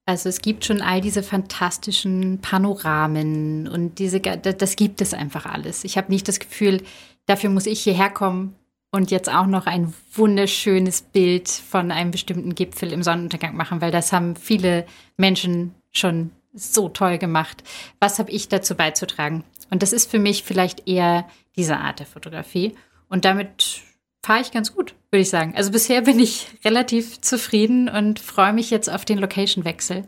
also 0.05 0.29
es 0.29 0.43
gibt 0.43 0.65
schon 0.65 0.83
all 0.83 1.01
diese 1.01 1.23
fantastischen 1.23 2.41
Panoramen 2.41 3.69
und 3.69 4.01
diese, 4.01 4.19
das 4.21 4.75
gibt 4.75 5.01
es 5.01 5.15
einfach 5.15 5.47
alles. 5.47 5.85
Ich 5.85 5.97
habe 5.97 6.11
nicht 6.11 6.27
das 6.27 6.41
Gefühl, 6.41 6.83
dafür 7.27 7.51
muss 7.51 7.67
ich 7.67 7.83
hierher 7.83 8.11
kommen 8.11 8.57
und 8.91 9.13
jetzt 9.13 9.33
auch 9.33 9.47
noch 9.47 9.67
ein 9.67 9.95
wunderschönes 10.13 11.03
Bild 11.03 11.49
von 11.49 11.93
einem 11.93 12.11
bestimmten 12.11 12.57
Gipfel 12.57 12.93
im 12.93 13.05
Sonnenuntergang 13.05 13.57
machen, 13.57 13.81
weil 13.81 13.93
das 13.93 14.13
haben 14.13 14.35
viele 14.35 14.87
Menschen 15.17 15.75
schon 15.93 16.33
so 16.53 16.89
toll 16.89 17.19
gemacht. 17.19 17.63
Was 18.01 18.19
habe 18.19 18.31
ich 18.31 18.49
dazu 18.49 18.75
beizutragen? 18.75 19.45
Und 19.71 19.83
das 19.83 19.93
ist 19.93 20.11
für 20.11 20.19
mich 20.19 20.43
vielleicht 20.45 20.87
eher 20.87 21.27
diese 21.57 21.79
Art 21.79 21.99
der 21.99 22.07
Fotografie. 22.07 22.77
Und 23.09 23.25
damit 23.25 23.83
fahre 24.25 24.41
ich 24.41 24.53
ganz 24.53 24.75
gut, 24.75 24.95
würde 25.11 25.23
ich 25.23 25.31
sagen. 25.31 25.55
Also 25.57 25.71
bisher 25.71 26.03
bin 26.03 26.19
ich 26.19 26.47
relativ 26.65 27.21
zufrieden 27.21 27.89
und 27.89 28.21
freue 28.21 28.53
mich 28.53 28.71
jetzt 28.71 28.89
auf 28.89 29.05
den 29.05 29.19
Location-Wechsel, 29.19 30.07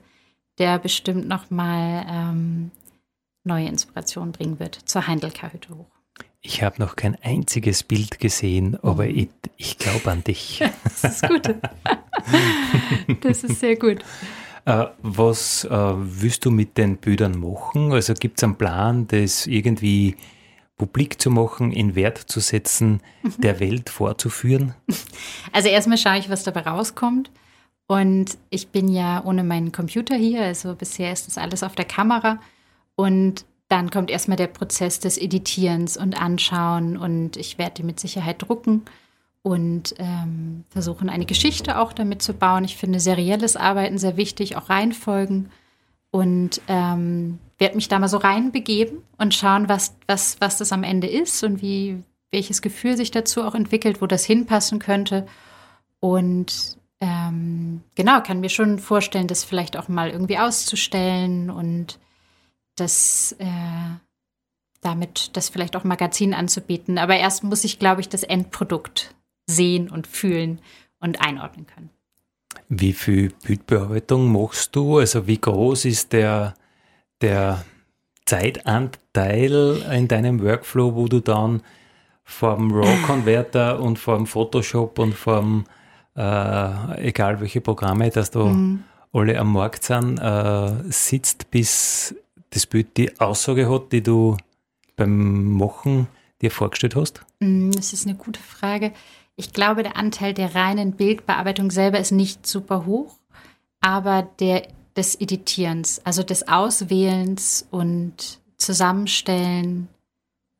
der 0.58 0.78
bestimmt 0.78 1.26
nochmal 1.28 2.06
ähm, 2.08 2.70
neue 3.42 3.68
Inspirationen 3.68 4.32
bringen 4.32 4.58
wird 4.58 4.78
zur 4.84 5.06
Heindelker-Hütte 5.06 5.76
hoch. 5.76 5.86
Ich 6.46 6.62
habe 6.62 6.80
noch 6.80 6.94
kein 6.94 7.16
einziges 7.22 7.82
Bild 7.82 8.20
gesehen, 8.20 8.78
aber 8.82 9.06
ich, 9.06 9.30
ich 9.56 9.78
glaube 9.78 10.10
an 10.10 10.22
dich. 10.24 10.62
das 10.84 11.04
ist 11.04 11.26
gut. 11.26 11.54
das 13.22 13.44
ist 13.44 13.60
sehr 13.60 13.76
gut. 13.76 14.04
Äh, 14.64 14.86
was 15.02 15.64
äh, 15.64 15.70
willst 15.70 16.44
du 16.44 16.50
mit 16.50 16.78
den 16.78 16.96
Bildern 16.96 17.38
machen? 17.38 17.92
Also 17.92 18.14
gibt 18.14 18.38
es 18.38 18.44
einen 18.44 18.56
Plan, 18.56 19.06
das 19.06 19.46
irgendwie 19.46 20.16
publik 20.76 21.20
zu 21.20 21.30
machen, 21.30 21.70
in 21.70 21.94
Wert 21.94 22.18
zu 22.18 22.40
setzen, 22.40 23.00
mhm. 23.22 23.40
der 23.40 23.60
Welt 23.60 23.90
vorzuführen? 23.90 24.74
Also 25.52 25.68
erstmal 25.68 25.98
schaue 25.98 26.18
ich, 26.18 26.28
was 26.28 26.42
dabei 26.42 26.62
rauskommt. 26.62 27.30
Und 27.86 28.38
ich 28.50 28.68
bin 28.68 28.88
ja 28.88 29.22
ohne 29.24 29.44
meinen 29.44 29.70
Computer 29.70 30.16
hier, 30.16 30.42
also 30.42 30.74
bisher 30.74 31.12
ist 31.12 31.28
das 31.28 31.38
alles 31.38 31.62
auf 31.62 31.76
der 31.76 31.84
Kamera. 31.84 32.40
Und 32.96 33.44
dann 33.68 33.90
kommt 33.90 34.10
erstmal 34.10 34.36
der 34.36 34.48
Prozess 34.48 34.98
des 34.98 35.16
Editierens 35.16 35.96
und 35.96 36.20
Anschauen 36.20 36.96
und 36.96 37.36
ich 37.36 37.56
werde 37.56 37.74
die 37.76 37.82
mit 37.84 38.00
Sicherheit 38.00 38.42
drucken 38.42 38.82
und 39.44 39.94
ähm, 39.98 40.64
versuchen 40.70 41.10
eine 41.10 41.26
Geschichte 41.26 41.78
auch 41.78 41.92
damit 41.92 42.22
zu 42.22 42.32
bauen. 42.32 42.64
Ich 42.64 42.78
finde 42.78 42.98
serielles 42.98 43.56
Arbeiten 43.56 43.98
sehr 43.98 44.16
wichtig, 44.16 44.56
auch 44.56 44.70
Reihenfolgen 44.70 45.50
und 46.10 46.62
ähm, 46.66 47.38
werde 47.58 47.76
mich 47.76 47.88
da 47.88 47.98
mal 47.98 48.08
so 48.08 48.16
reinbegeben 48.16 49.02
und 49.18 49.34
schauen, 49.34 49.68
was, 49.68 49.96
was, 50.06 50.40
was 50.40 50.56
das 50.56 50.72
am 50.72 50.82
Ende 50.82 51.08
ist 51.08 51.44
und 51.44 51.60
wie, 51.60 52.02
welches 52.32 52.62
Gefühl 52.62 52.96
sich 52.96 53.10
dazu 53.10 53.42
auch 53.42 53.54
entwickelt, 53.54 54.00
wo 54.00 54.06
das 54.06 54.24
hinpassen 54.24 54.78
könnte. 54.78 55.26
Und 56.00 56.78
ähm, 57.00 57.82
genau, 57.94 58.22
kann 58.22 58.40
mir 58.40 58.48
schon 58.48 58.78
vorstellen, 58.78 59.26
das 59.26 59.44
vielleicht 59.44 59.76
auch 59.76 59.88
mal 59.88 60.08
irgendwie 60.08 60.38
auszustellen 60.38 61.50
und 61.50 61.98
das 62.76 63.36
äh, 63.38 63.98
damit 64.80 65.36
das 65.36 65.50
vielleicht 65.50 65.76
auch 65.76 65.84
Magazin 65.84 66.32
anzubieten. 66.32 66.96
Aber 66.96 67.16
erst 67.16 67.44
muss 67.44 67.62
ich, 67.64 67.78
glaube 67.78 68.00
ich, 68.00 68.08
das 68.08 68.22
Endprodukt 68.22 69.13
sehen 69.46 69.90
und 69.90 70.06
fühlen 70.06 70.60
und 71.00 71.20
einordnen 71.20 71.66
können. 71.66 71.90
Wie 72.68 72.92
viel 72.92 73.32
Bildbearbeitung 73.44 74.32
machst 74.32 74.74
du? 74.74 74.98
Also 74.98 75.26
wie 75.26 75.38
groß 75.38 75.84
ist 75.84 76.12
der, 76.12 76.54
der 77.20 77.64
Zeitanteil 78.24 79.82
in 79.92 80.08
deinem 80.08 80.42
Workflow, 80.42 80.94
wo 80.94 81.08
du 81.08 81.20
dann 81.20 81.62
vom 82.24 82.72
RAW-Converter 82.72 83.80
und 83.82 83.98
vom 83.98 84.26
Photoshop 84.26 84.98
und 84.98 85.14
vom, 85.14 85.64
äh, 86.16 87.08
egal 87.08 87.40
welche 87.40 87.60
Programme, 87.60 88.08
dass 88.10 88.30
du 88.30 88.46
mhm. 88.46 88.84
alle 89.12 89.38
am 89.38 89.52
Markt 89.52 89.84
sind, 89.84 90.18
äh, 90.18 90.72
sitzt, 90.90 91.50
bis 91.50 92.14
das 92.50 92.66
Bild 92.66 92.96
die 92.96 93.20
Aussage 93.20 93.68
hat, 93.68 93.92
die 93.92 94.02
du 94.02 94.36
beim 94.96 95.52
Machen 95.52 96.06
dir 96.40 96.50
vorgestellt 96.50 96.96
hast? 96.96 97.24
Mm, 97.40 97.72
das 97.72 97.92
ist 97.92 98.06
eine 98.06 98.16
gute 98.16 98.40
Frage. 98.40 98.92
Ich 99.36 99.52
glaube, 99.52 99.82
der 99.82 99.96
Anteil 99.96 100.32
der 100.32 100.54
reinen 100.54 100.92
Bildbearbeitung 100.92 101.70
selber 101.70 101.98
ist 101.98 102.12
nicht 102.12 102.46
super 102.46 102.86
hoch, 102.86 103.16
aber 103.80 104.28
der 104.38 104.68
des 104.96 105.20
Editierens, 105.20 106.00
also 106.04 106.22
des 106.22 106.46
Auswählens 106.48 107.66
und 107.70 108.40
Zusammenstellen 108.58 109.88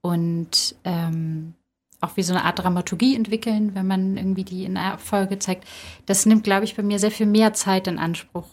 und 0.03 0.75
ähm, 0.85 1.55
auch 2.01 2.17
wie 2.17 2.23
so 2.23 2.35
eine 2.35 2.45
Art 2.45 2.59
Dramaturgie 2.59 3.17
entwickeln, 3.17 3.75
wenn 3.75 3.87
man 3.87 4.17
irgendwie 4.17 4.45
die 4.45 4.65
in 4.65 4.77
einer 4.77 4.99
Folge 4.99 5.39
zeigt. 5.39 5.67
Das 6.07 6.27
nimmt, 6.27 6.45
glaube 6.45 6.65
ich, 6.65 6.77
bei 6.77 6.83
mir 6.83 6.99
sehr 6.99 7.11
viel 7.11 7.27
mehr 7.27 7.55
Zeit 7.55 7.87
in 7.87 7.99
Anspruch 7.99 8.49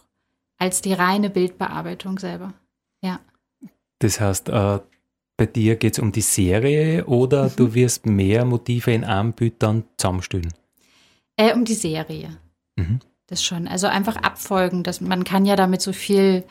als 0.58 0.82
die 0.82 0.94
reine 0.94 1.30
Bildbearbeitung 1.30 2.20
selber. 2.20 2.54
Ja. 3.02 3.20
Das 4.00 4.20
heißt, 4.20 4.50
äh, 4.50 4.80
bei 5.42 5.48
dir 5.48 5.76
geht 5.76 5.94
es 5.94 6.00
um 6.00 6.12
die 6.12 6.22
Serie 6.22 7.08
oder 7.08 7.46
mhm. 7.46 7.56
du 7.56 7.74
wirst 7.74 8.06
mehr 8.06 8.46
Motive 8.46 8.92
in 8.92 9.02
dann 9.58 9.84
zusammenstellen? 9.98 10.54
Äh, 11.36 11.56
um 11.56 11.66
die 11.66 11.74
Serie. 11.74 12.38
Mhm. 12.76 13.00
Das 13.26 13.44
schon. 13.44 13.68
Also 13.68 13.88
einfach 13.88 14.18
abfolgen. 14.18 14.84
Das, 14.84 15.02
man 15.02 15.24
kann 15.24 15.46
ja 15.46 15.56
damit 15.56 15.82
so 15.82 15.94
viel 15.94 16.44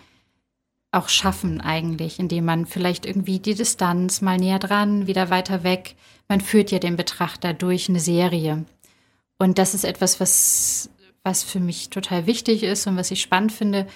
auch 0.90 1.08
schaffen 1.08 1.60
eigentlich, 1.60 2.18
indem 2.18 2.46
man 2.46 2.66
vielleicht 2.66 3.06
irgendwie 3.06 3.38
die 3.38 3.54
Distanz 3.54 4.22
mal 4.22 4.38
näher 4.38 4.58
dran, 4.58 5.06
wieder 5.06 5.30
weiter 5.30 5.62
weg. 5.62 5.94
Man 6.26 6.40
führt 6.40 6.72
ja 6.72 6.80
den 6.80 6.96
Betrachter 6.96 7.54
durch 7.54 7.88
eine 7.88 8.00
Serie. 8.00 8.64
Und 9.38 9.58
das 9.58 9.72
ist 9.72 9.84
etwas, 9.84 10.18
was, 10.18 10.90
was 11.22 11.44
für 11.44 11.60
mich 11.60 11.90
total 11.90 12.26
wichtig 12.26 12.64
ist 12.64 12.88
und 12.88 12.96
was 12.96 13.12
ich 13.12 13.20
spannend 13.20 13.52
finde. 13.52 13.86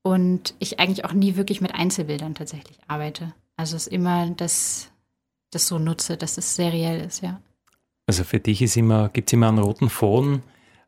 Und 0.00 0.54
ich 0.60 0.80
eigentlich 0.80 1.04
auch 1.04 1.12
nie 1.12 1.36
wirklich 1.36 1.60
mit 1.60 1.74
Einzelbildern 1.74 2.34
tatsächlich 2.34 2.78
arbeite. 2.88 3.34
Also 3.60 3.76
es 3.76 3.88
ist 3.88 3.92
immer 3.92 4.30
das, 4.30 4.90
das 5.50 5.66
so 5.66 5.78
nutze, 5.78 6.16
dass 6.16 6.38
es 6.38 6.56
seriell 6.56 7.02
ist, 7.02 7.22
ja. 7.22 7.42
Also 8.06 8.24
für 8.24 8.40
dich 8.40 8.62
ist 8.62 8.74
immer, 8.74 9.10
gibt 9.10 9.28
es 9.28 9.34
immer 9.34 9.48
einen 9.48 9.58
roten 9.58 9.90
Faden. 9.90 10.42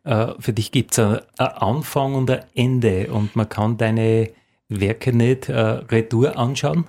Äh, 0.04 0.28
für 0.38 0.54
dich 0.54 0.72
gibt 0.72 0.92
es 0.92 0.98
einen 0.98 1.20
Anfang 1.36 2.14
und 2.14 2.30
ein 2.30 2.44
Ende 2.54 3.12
und 3.12 3.36
man 3.36 3.46
kann 3.46 3.76
deine 3.76 4.30
Werke 4.70 5.12
nicht 5.12 5.50
äh, 5.50 5.60
retour 5.60 6.38
anschauen? 6.38 6.88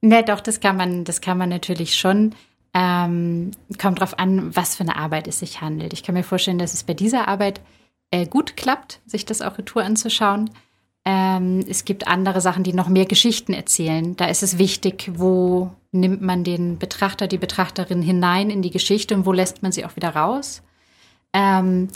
Ne, 0.00 0.24
doch, 0.24 0.40
das 0.40 0.60
kann 0.60 0.78
man, 0.78 1.04
das 1.04 1.20
kann 1.20 1.36
man 1.36 1.50
natürlich 1.50 1.96
schon. 1.96 2.34
Ähm, 2.72 3.50
kommt 3.78 3.98
darauf 3.98 4.18
an, 4.18 4.56
was 4.56 4.76
für 4.76 4.84
eine 4.84 4.96
Arbeit 4.96 5.28
es 5.28 5.40
sich 5.40 5.60
handelt. 5.60 5.92
Ich 5.92 6.02
kann 6.02 6.14
mir 6.14 6.24
vorstellen, 6.24 6.58
dass 6.58 6.72
es 6.72 6.84
bei 6.84 6.94
dieser 6.94 7.28
Arbeit 7.28 7.60
äh, 8.10 8.26
gut 8.26 8.56
klappt, 8.56 9.02
sich 9.04 9.26
das 9.26 9.42
auch 9.42 9.58
retour 9.58 9.84
anzuschauen. 9.84 10.48
Ähm, 11.10 11.64
es 11.66 11.86
gibt 11.86 12.06
andere 12.06 12.42
Sachen, 12.42 12.64
die 12.64 12.74
noch 12.74 12.90
mehr 12.90 13.06
Geschichten 13.06 13.54
erzählen. 13.54 14.14
Da 14.16 14.26
ist 14.26 14.42
es 14.42 14.58
wichtig, 14.58 15.10
wo 15.14 15.70
nimmt 15.90 16.20
man 16.20 16.44
den 16.44 16.78
Betrachter, 16.78 17.26
die 17.26 17.38
Betrachterin 17.38 18.02
hinein 18.02 18.50
in 18.50 18.60
die 18.60 18.70
Geschichte 18.70 19.14
und 19.14 19.24
wo 19.24 19.32
lässt 19.32 19.62
man 19.62 19.72
sie 19.72 19.86
auch 19.86 19.96
wieder 19.96 20.10
raus. 20.10 20.60
Ähm, 21.32 21.88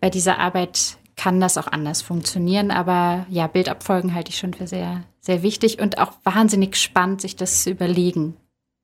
bei 0.00 0.10
dieser 0.10 0.38
Arbeit 0.38 0.96
kann 1.16 1.40
das 1.40 1.58
auch 1.58 1.66
anders 1.66 2.02
funktionieren, 2.02 2.70
aber 2.70 3.26
ja, 3.28 3.48
Bildabfolgen 3.48 4.14
halte 4.14 4.30
ich 4.30 4.38
schon 4.38 4.54
für 4.54 4.68
sehr, 4.68 5.02
sehr 5.18 5.42
wichtig 5.42 5.80
und 5.80 5.98
auch 5.98 6.12
wahnsinnig 6.22 6.76
spannend, 6.76 7.20
sich 7.20 7.34
das 7.34 7.64
zu 7.64 7.70
überlegen. 7.70 8.36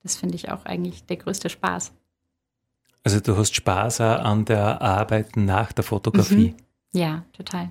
Das 0.02 0.16
finde 0.16 0.34
ich 0.34 0.50
auch 0.50 0.64
eigentlich 0.64 1.06
der 1.06 1.18
größte 1.18 1.50
Spaß. 1.50 1.92
Also 3.04 3.20
du 3.20 3.36
hast 3.36 3.54
Spaß 3.54 4.00
an 4.00 4.44
der 4.44 4.82
Arbeit 4.82 5.36
nach 5.36 5.70
der 5.70 5.84
Fotografie. 5.84 6.56
Mhm. 6.92 6.98
Ja, 6.98 7.24
total. 7.32 7.70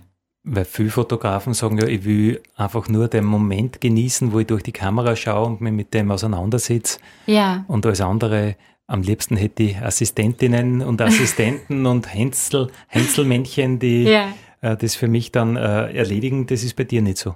Weil 0.49 0.63
viele 0.63 0.89
Fotografen 0.89 1.53
sagen 1.53 1.77
ja, 1.77 1.87
ich 1.87 2.05
will 2.05 2.41
einfach 2.55 2.87
nur 2.87 3.09
den 3.09 3.25
Moment 3.25 3.81
genießen, 3.81 4.31
wo 4.31 4.39
ich 4.39 4.47
durch 4.47 4.63
die 4.63 4.71
Kamera 4.71 5.17
schaue 5.17 5.45
und 5.45 5.59
mich 5.59 5.73
mit 5.73 5.93
dem 5.93 6.09
auseinandersetze. 6.09 6.99
Ja. 7.25 7.65
Und 7.67 7.85
alles 7.85 7.99
andere, 7.99 8.55
am 8.87 9.01
liebsten 9.01 9.35
hätte 9.35 9.63
ich 9.63 9.77
Assistentinnen 9.81 10.81
und 10.81 11.01
Assistenten 11.01 11.85
und 11.85 12.13
Hänsel, 12.13 12.71
Hänselmännchen, 12.87 13.79
die 13.79 14.03
ja. 14.03 14.29
äh, 14.61 14.77
das 14.77 14.95
für 14.95 15.09
mich 15.09 15.33
dann 15.33 15.57
äh, 15.57 15.91
erledigen. 15.91 16.47
Das 16.47 16.63
ist 16.63 16.77
bei 16.77 16.85
dir 16.85 17.01
nicht 17.01 17.17
so. 17.17 17.35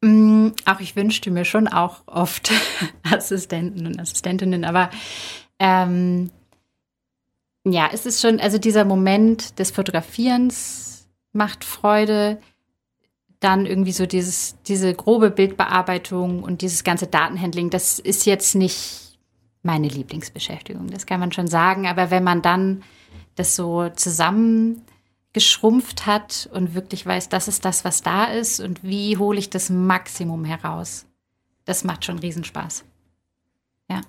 Mm, 0.00 0.52
auch 0.64 0.80
ich 0.80 0.96
wünschte 0.96 1.30
mir 1.30 1.44
schon 1.44 1.68
auch 1.68 2.00
oft 2.06 2.50
Assistenten 3.02 3.86
und 3.86 4.00
Assistentinnen, 4.00 4.64
aber 4.64 4.88
ähm, 5.58 6.30
ja, 7.66 7.90
es 7.92 8.06
ist 8.06 8.22
schon, 8.22 8.40
also 8.40 8.56
dieser 8.56 8.86
Moment 8.86 9.58
des 9.58 9.70
Fotografierens, 9.70 10.89
macht 11.32 11.64
Freude. 11.64 12.40
Dann 13.40 13.64
irgendwie 13.64 13.92
so 13.92 14.06
dieses, 14.06 14.56
diese 14.66 14.92
grobe 14.94 15.30
Bildbearbeitung 15.30 16.42
und 16.42 16.60
dieses 16.60 16.84
ganze 16.84 17.06
Datenhandling, 17.06 17.70
das 17.70 17.98
ist 17.98 18.26
jetzt 18.26 18.54
nicht 18.54 19.18
meine 19.62 19.88
Lieblingsbeschäftigung, 19.88 20.88
das 20.88 21.06
kann 21.06 21.20
man 21.20 21.32
schon 21.32 21.46
sagen. 21.46 21.86
Aber 21.86 22.10
wenn 22.10 22.24
man 22.24 22.42
dann 22.42 22.82
das 23.36 23.56
so 23.56 23.88
zusammengeschrumpft 23.88 26.04
hat 26.06 26.50
und 26.52 26.74
wirklich 26.74 27.06
weiß, 27.06 27.30
das 27.30 27.48
ist 27.48 27.64
das, 27.64 27.82
was 27.84 28.02
da 28.02 28.24
ist 28.24 28.60
und 28.60 28.84
wie 28.84 29.16
hole 29.16 29.38
ich 29.38 29.48
das 29.48 29.70
Maximum 29.70 30.44
heraus, 30.44 31.06
das 31.64 31.84
macht 31.84 32.04
schon 32.04 32.18
Riesenspaß. 32.18 32.84
Ja. 33.88 34.02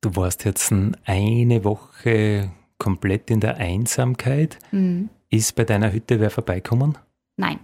Du 0.00 0.16
warst 0.16 0.44
jetzt 0.44 0.72
eine 1.04 1.64
Woche 1.64 2.50
komplett 2.78 3.30
in 3.30 3.40
der 3.40 3.58
Einsamkeit. 3.58 4.58
Mhm. 4.72 5.10
Ist 5.32 5.54
bei 5.56 5.64
deiner 5.64 5.90
Hütte 5.92 6.20
wer 6.20 6.28
vorbeikommen? 6.30 6.98
Nein, 7.38 7.58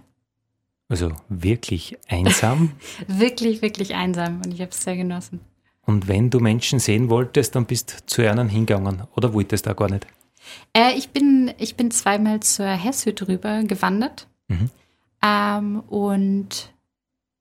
Also 0.89 1.11
wirklich 1.29 1.97
einsam. 2.07 2.71
wirklich, 3.07 3.61
wirklich 3.61 3.93
einsam 3.93 4.41
und 4.43 4.51
ich 4.53 4.59
habe 4.61 4.71
es 4.71 4.81
sehr 4.81 4.97
genossen. 4.97 5.39
Und 5.85 6.07
wenn 6.07 6.31
du 6.31 6.39
Menschen 6.39 6.79
sehen 6.79 7.09
wolltest, 7.11 7.55
dann 7.55 7.65
bist 7.65 8.03
zu 8.07 8.27
einem 8.27 8.49
hingegangen 8.49 9.03
oder 9.15 9.33
wolltest 9.33 9.67
du 9.67 9.71
auch 9.71 9.75
gar 9.75 9.89
nicht? 9.89 10.07
Äh, 10.73 10.93
ich, 10.97 11.09
bin, 11.09 11.53
ich 11.59 11.75
bin 11.75 11.91
zweimal 11.91 12.39
zur 12.39 12.65
Hesshütte 12.67 13.27
rüber 13.27 13.61
gewandert 13.63 14.27
Mhm. 14.47 14.69
ähm, 15.23 15.79
und 15.81 16.73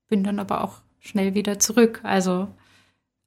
bin 0.09 0.25
dann 0.25 0.39
aber 0.39 0.63
auch 0.63 0.83
schnell 1.01 1.33
wieder 1.35 1.59
zurück. 1.59 2.01
Also 2.03 2.49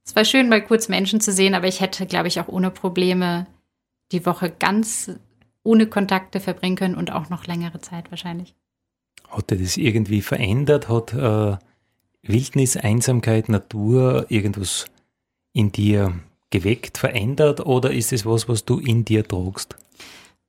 es 0.05 0.15
war 0.15 0.23
schön, 0.23 0.49
mal 0.49 0.61
kurz 0.63 0.87
Menschen 0.87 1.19
zu 1.19 1.31
sehen, 1.31 1.55
aber 1.55 1.67
ich 1.67 1.81
hätte, 1.81 2.05
glaube 2.05 2.27
ich, 2.27 2.39
auch 2.39 2.47
ohne 2.47 2.69
Probleme 2.69 3.47
die 4.11 4.23
Woche 4.27 4.51
ganz 4.51 5.09
ohne 5.63 5.87
Kontakte 5.87 6.39
verbringen 6.39 6.75
können 6.75 6.95
und 6.95 7.11
auch 7.11 7.29
noch 7.29 7.45
längere 7.45 7.79
Zeit 7.81 8.11
wahrscheinlich. 8.11 8.55
Hat 9.29 9.49
dir 9.51 9.57
das 9.57 9.77
irgendwie 9.77 10.21
verändert? 10.21 10.89
Hat 10.89 11.13
äh, 11.13 11.57
Wildnis, 12.23 12.77
Einsamkeit, 12.77 13.49
Natur 13.49 14.25
irgendwas 14.29 14.85
in 15.53 15.71
dir 15.71 16.13
geweckt, 16.49 16.97
verändert 16.97 17.65
oder 17.65 17.91
ist 17.91 18.11
es 18.11 18.25
was, 18.25 18.47
was 18.49 18.65
du 18.65 18.79
in 18.79 19.05
dir 19.05 19.25
tragst? 19.27 19.75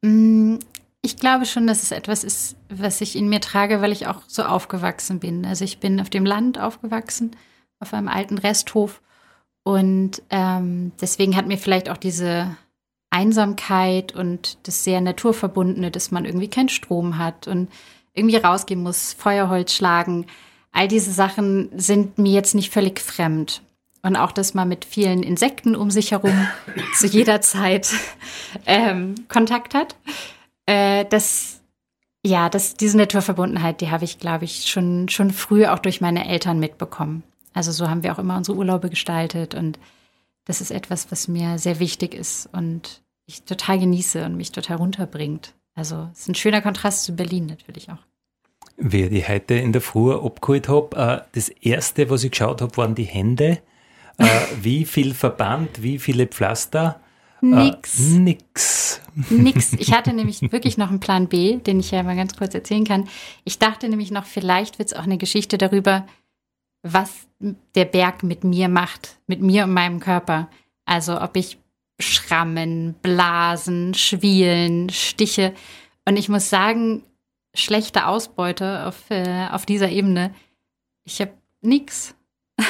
Mm, 0.03 0.57
Ich 1.03 1.17
glaube 1.17 1.47
schon, 1.47 1.67
dass 1.67 1.83
es 1.83 1.91
etwas 1.91 2.25
ist, 2.25 2.57
was 2.69 3.01
ich 3.01 3.17
in 3.17 3.29
mir 3.29 3.41
trage, 3.41 3.81
weil 3.81 3.93
ich 3.93 4.07
auch 4.07 4.23
so 4.29 4.45
aufgewachsen 4.45 5.19
bin. 5.19 5.45
Also 5.45 5.65
ich 5.65 5.79
bin 5.79 6.01
auf 6.01 6.11
dem 6.11 6.25
Land 6.25 6.59
aufgewachsen, 6.61 7.37
auf 7.81 7.93
einem 7.93 8.09
alten 8.09 8.39
Resthof. 8.39 9.01
Und 9.65 10.23
ähm, 10.31 10.93
deswegen 11.01 11.37
hat 11.37 11.47
mir 11.47 11.59
vielleicht 11.59 11.89
auch 11.89 11.97
diese 11.97 12.57
Einsamkeit 13.13 14.15
und 14.15 14.57
das 14.67 14.85
sehr 14.85 15.01
Naturverbundene, 15.01 15.91
dass 15.91 16.11
man 16.11 16.25
irgendwie 16.25 16.49
keinen 16.49 16.71
Strom 16.71 17.19
hat 17.19 17.47
und 17.47 17.69
irgendwie 18.15 18.37
rausgehen 18.37 18.83
muss, 18.83 19.13
Feuerholz 19.13 19.75
schlagen. 19.75 20.27
All 20.73 20.89
diese 20.89 21.13
Sachen 21.13 21.69
sind 21.79 22.19
mir 22.19 22.33
jetzt 22.33 22.55
nicht 22.55 22.73
völlig 22.73 23.01
fremd. 23.01 23.63
Und 24.05 24.17
auch, 24.17 24.33
dass 24.33 24.55
man 24.55 24.69
mit 24.69 24.85
vielen 24.85 25.23
Insekten 25.23 25.77
um 25.77 25.91
sich 25.91 26.11
herum 26.11 26.49
zu 26.99 27.07
jeder 27.07 27.41
Zeit 27.41 27.93
ähm, 28.67 29.15
Kontakt 29.29 29.75
hat. 29.75 29.95
Äh, 30.67 31.05
das, 31.05 31.61
ja, 32.25 32.49
das, 32.49 32.75
diese 32.75 32.97
Naturverbundenheit, 32.97 33.81
die 33.81 33.91
habe 33.91 34.05
ich, 34.05 34.19
glaube 34.19 34.47
ich, 34.47 34.71
schon, 34.71 35.09
schon 35.09 35.31
früh 35.31 35.67
auch 35.67 35.79
durch 35.79 36.01
meine 36.01 36.27
Eltern 36.27 36.59
mitbekommen. 36.59 37.23
Also 37.53 37.71
so 37.71 37.89
haben 37.89 38.03
wir 38.03 38.13
auch 38.13 38.19
immer 38.19 38.37
unsere 38.37 38.57
Urlaube 38.57 38.89
gestaltet 38.89 39.55
und 39.55 39.79
das 40.45 40.61
ist 40.61 40.71
etwas, 40.71 41.13
was 41.13 41.29
mir 41.29 41.59
sehr 41.59 41.79
wichtig 41.79 42.15
ist 42.15 42.49
und 42.53 43.02
ich 43.27 43.43
total 43.45 43.79
genieße 43.79 44.25
und 44.25 44.37
mich 44.37 44.53
total 44.53 44.77
runterbringt. 44.77 45.55
Also 45.75 46.09
es 46.13 46.21
ist 46.21 46.29
ein 46.29 46.35
schöner 46.35 46.61
Kontrast 46.61 47.05
zu 47.05 47.15
Berlin 47.15 47.47
natürlich 47.47 47.91
auch. 47.91 47.99
Wie 48.77 49.03
ich 49.05 49.29
heute 49.29 49.55
in 49.55 49.73
der 49.73 49.83
Früh 49.83 50.13
abgeholt 50.13 50.69
habe, 50.69 50.97
äh, 50.97 51.29
das 51.33 51.49
erste, 51.49 52.11
was 52.11 52.25
ich 52.25 52.31
geschaut 52.33 52.61
habe, 52.61 52.77
waren 52.77 52.95
die 52.95 53.05
Hände. 53.05 53.61
Äh, 54.19 54.27
wie 54.61 54.85
viel 54.85 55.15
Verband, 55.15 55.83
wie 55.83 55.99
viele 55.99 56.27
Pflaster? 56.27 57.01
Nix. 57.41 57.99
Äh, 57.99 58.19
nix. 58.19 59.01
Nix. 59.31 59.73
Ich 59.75 59.93
hatte 59.93 60.13
nämlich 60.15 60.41
wirklich 60.53 60.79
noch 60.79 60.91
einen 60.91 61.01
Plan 61.01 61.29
B, 61.29 61.57
den 61.57 61.81
ich 61.81 61.91
ja 61.91 62.03
mal 62.03 62.17
ganz 62.17 62.37
kurz 62.37 62.55
erzählen 62.55 62.85
kann. 62.85 63.09
Ich 63.45 63.59
dachte 63.59 63.89
nämlich 63.89 64.11
noch, 64.11 64.25
vielleicht 64.25 64.79
wird 64.79 64.93
es 64.93 64.95
auch 64.97 65.03
eine 65.03 65.19
Geschichte 65.19 65.59
darüber, 65.59 66.07
was 66.83 67.27
der 67.75 67.85
Berg 67.85 68.23
mit 68.23 68.45
mir 68.45 68.69
macht, 68.69 69.19
mit 69.27 69.41
mir 69.41 69.65
und 69.65 69.73
meinem 69.73 70.01
Körper. 70.01 70.49
Also 70.85 71.21
ob 71.21 71.37
ich 71.37 71.59
Schrammen, 72.01 72.95
Blasen, 73.03 73.95
Schwielen, 73.95 74.91
Stiche. 74.91 75.53
Und 76.07 76.17
ich 76.19 76.29
muss 76.29 76.51
sagen, 76.51 77.03
schlechte 77.55 78.07
Ausbeute 78.07 78.87
auf, 78.87 79.11
äh, 79.11 79.47
auf 79.51 79.67
dieser 79.67 79.89
Ebene. 79.89 80.35
Ich 81.05 81.21
habe 81.21 81.33
nix. 81.61 82.15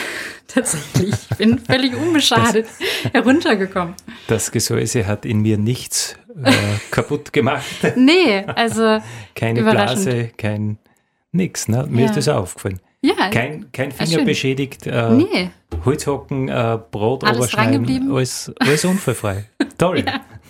Tatsächlich. 0.48 1.14
Ich 1.30 1.37
bin 1.38 1.58
völlig 1.58 1.94
unbeschadet 1.96 2.66
heruntergekommen. 3.12 3.94
Das 4.26 4.50
Gesäuse 4.50 5.06
hat 5.06 5.24
in 5.24 5.40
mir 5.40 5.56
nichts 5.56 6.16
äh, 6.44 6.52
kaputt 6.90 7.32
gemacht. 7.32 7.64
Nee, 7.96 8.44
also 8.44 8.98
Keine. 9.35 9.62
Blase, 9.62 10.30
kein 10.37 10.78
nix. 11.30 11.68
Ne? 11.68 11.87
Mir 11.88 12.02
Ja. 12.02 12.06
ist 12.11 12.16
das 12.16 12.28
auch 12.28 12.42
aufgefallen. 12.42 12.80
Ja, 13.03 13.29
Kein, 13.31 13.71
kein 13.73 13.91
Ah, 13.91 13.95
Finger 13.95 14.11
schön. 14.19 14.25
beschädigt, 14.25 14.87
äh, 14.87 15.11
nee. 15.11 15.51
Holzhocken, 15.85 16.49
äh, 16.49 16.79
Brot 16.91 17.25
Alles 17.25 17.51
drangeblieben? 17.51 18.12
alles, 18.12 18.53
alles 18.61 18.85
unfallfrei. 18.85 19.45
Toll. 19.79 20.05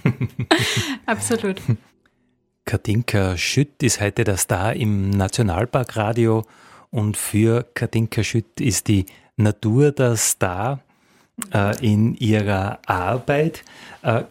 Absolut. 1.07 1.61
Katinka 2.65 3.37
Schütt 3.37 3.83
ist 3.83 4.01
heute 4.01 4.25
der 4.25 4.37
Star 4.37 4.75
im 4.75 5.11
Nationalparkradio 5.11 6.45
und 6.91 7.17
für 7.17 7.65
Katinka 7.75 8.23
Schütt 8.23 8.61
ist 8.61 8.87
die 8.89 9.07
Natur 9.37 9.91
der 9.93 10.17
Star 10.17 10.81
äh, 11.53 11.75
in 11.85 12.15
ihrer 12.15 12.79
Arbeit. 12.87 13.65
Äh, 14.03 14.25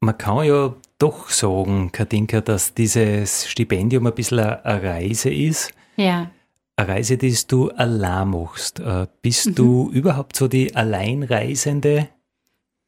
man 0.00 0.18
kann 0.18 0.44
ja 0.44 0.74
doch 0.98 1.28
sagen, 1.28 1.92
Katinka, 1.92 2.40
dass 2.40 2.74
dieses 2.74 3.48
Stipendium 3.48 4.06
ein 4.06 4.14
bisschen 4.14 4.40
eine 4.40 4.82
Reise 4.82 5.30
ist. 5.32 5.72
Ja. 5.96 6.30
Eine 6.76 6.88
Reise, 6.88 7.16
die 7.16 7.34
du 7.48 7.70
allein 7.70 8.28
machst. 8.28 8.80
Äh, 8.80 9.06
bist 9.22 9.58
du 9.58 9.90
überhaupt 9.90 10.36
so 10.36 10.46
die 10.46 10.76
Alleinreisende? 10.76 12.08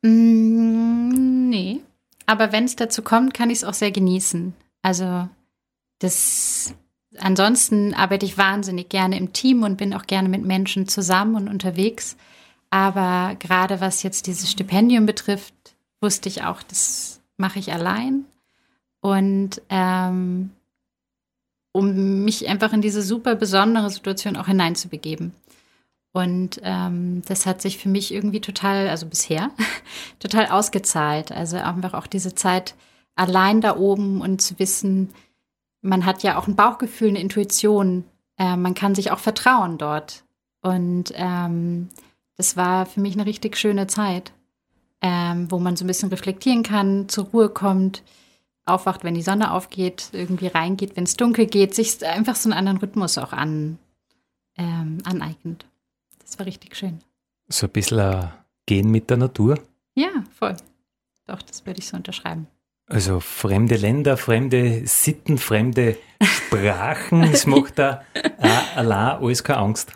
Mm, 0.03 1.49
nee. 1.49 1.81
Aber 2.27 2.53
wenn 2.53 2.65
es 2.65 2.77
dazu 2.77 3.01
kommt, 3.03 3.33
kann 3.33 3.49
ich 3.49 3.59
es 3.59 3.65
auch 3.65 3.73
sehr 3.73 3.91
genießen. 3.91 4.53
Also 4.83 5.29
das 6.01 6.75
ansonsten 7.17 7.95
arbeite 7.95 8.27
ich 8.27 8.39
wahnsinnig 8.39 8.91
gerne 8.91 9.17
im 9.17 9.33
Team 9.33 9.63
und 9.63 9.77
bin 9.77 9.95
auch 9.95 10.07
gerne 10.07 10.29
mit 10.29 10.45
Menschen 10.45 10.87
zusammen 10.89 11.35
und 11.37 11.49
unterwegs. 11.49 12.17
Aber 12.71 13.35
gerade 13.39 13.81
was 13.81 14.03
jetzt 14.03 14.27
dieses 14.27 14.51
Stipendium 14.51 15.07
betrifft, 15.07 15.55
wusste 16.01 16.29
ich 16.29 16.43
auch, 16.43 16.63
das 16.63 17.21
mache 17.39 17.59
ich 17.59 17.73
allein. 17.73 18.27
Und 19.01 19.63
ähm, 19.71 20.51
um 21.73 22.25
mich 22.25 22.49
einfach 22.49 22.73
in 22.73 22.83
diese 22.83 23.03
super 23.03 23.35
besondere 23.35 23.91
Situation 23.91 24.37
auch 24.37 24.47
hineinzubegeben. 24.47 25.33
Und 26.13 26.61
ähm, 26.63 27.23
das 27.27 27.47
hat 27.47 27.61
sich 27.63 27.79
für 27.79 27.89
mich 27.89 28.13
irgendwie 28.13 28.41
total, 28.41 28.89
also 28.89 29.07
bisher, 29.07 29.51
total 30.19 30.47
ausgezahlt. 30.47 31.33
Also 31.33 31.59
einfach 31.59 31.95
auch 31.95 32.07
diese 32.07 32.35
Zeit 32.35 32.75
allein 33.15 33.61
da 33.61 33.77
oben 33.77 34.21
und 34.21 34.41
zu 34.41 34.59
wissen, 34.59 35.11
man 35.81 36.05
hat 36.05 36.23
ja 36.23 36.39
auch 36.39 36.49
ein 36.49 36.57
Bauchgefühl, 36.57 37.09
eine 37.09 37.21
Intuition. 37.21 38.05
Äh, 38.37 38.57
man 38.57 38.75
kann 38.75 38.95
sich 38.95 39.11
auch 39.11 39.19
vertrauen 39.19 39.79
dort. 39.79 40.25
Und 40.61 41.13
ähm, 41.15 41.89
das 42.37 42.57
war 42.57 42.87
für 42.87 43.01
mich 43.01 43.15
eine 43.15 43.27
richtig 43.27 43.57
schöne 43.57 43.87
Zeit, 43.87 44.33
ähm, 45.01 45.51
wo 45.51 45.59
man 45.59 45.77
so 45.77 45.85
ein 45.85 45.89
bisschen 45.89 46.09
reflektieren 46.09 46.63
kann, 46.63 47.09
zur 47.09 47.27
Ruhe 47.27 47.49
kommt, 47.49 48.03
aufwacht, 48.69 49.05
wenn 49.05 49.15
die 49.15 49.23
Sonne 49.23 49.53
aufgeht, 49.53 50.11
irgendwie 50.13 50.49
reingeht, 50.49 50.97
wenn 50.97 51.05
es 51.05 51.17
dunkel 51.17 51.47
geht, 51.47 51.75
sich 51.75 52.05
einfach 52.07 52.37
so 52.37 52.49
einen 52.49 52.59
anderen 52.59 52.79
Rhythmus 52.79 53.19
auch 53.19 53.33
an, 53.33 53.79
ähm, 54.57 54.99
aneignet. 55.05 55.67
Das 56.21 56.39
war 56.39 56.47
richtig 56.47 56.77
schön. 56.77 57.01
So 57.49 57.67
ein 57.67 57.73
bisschen 57.73 58.01
ein 58.01 58.33
Gehen 58.67 58.91
mit 58.91 59.09
der 59.09 59.17
Natur? 59.17 59.59
Ja, 59.95 60.11
voll. 60.39 60.57
Doch, 61.27 61.41
das 61.41 61.65
würde 61.65 61.81
ich 61.81 61.89
so 61.89 61.97
unterschreiben. 61.97 62.47
Also 62.87 63.21
fremde 63.21 63.77
Länder, 63.77 64.17
fremde 64.17 64.87
Sitten, 64.87 65.39
fremde 65.39 65.97
Sprachen, 66.23 67.23
es 67.23 67.47
macht 67.55 67.79
da 67.79 68.03
auch 68.39 68.77
allein 68.77 69.23
alles 69.23 69.45
keine 69.45 69.61
Angst. 69.61 69.93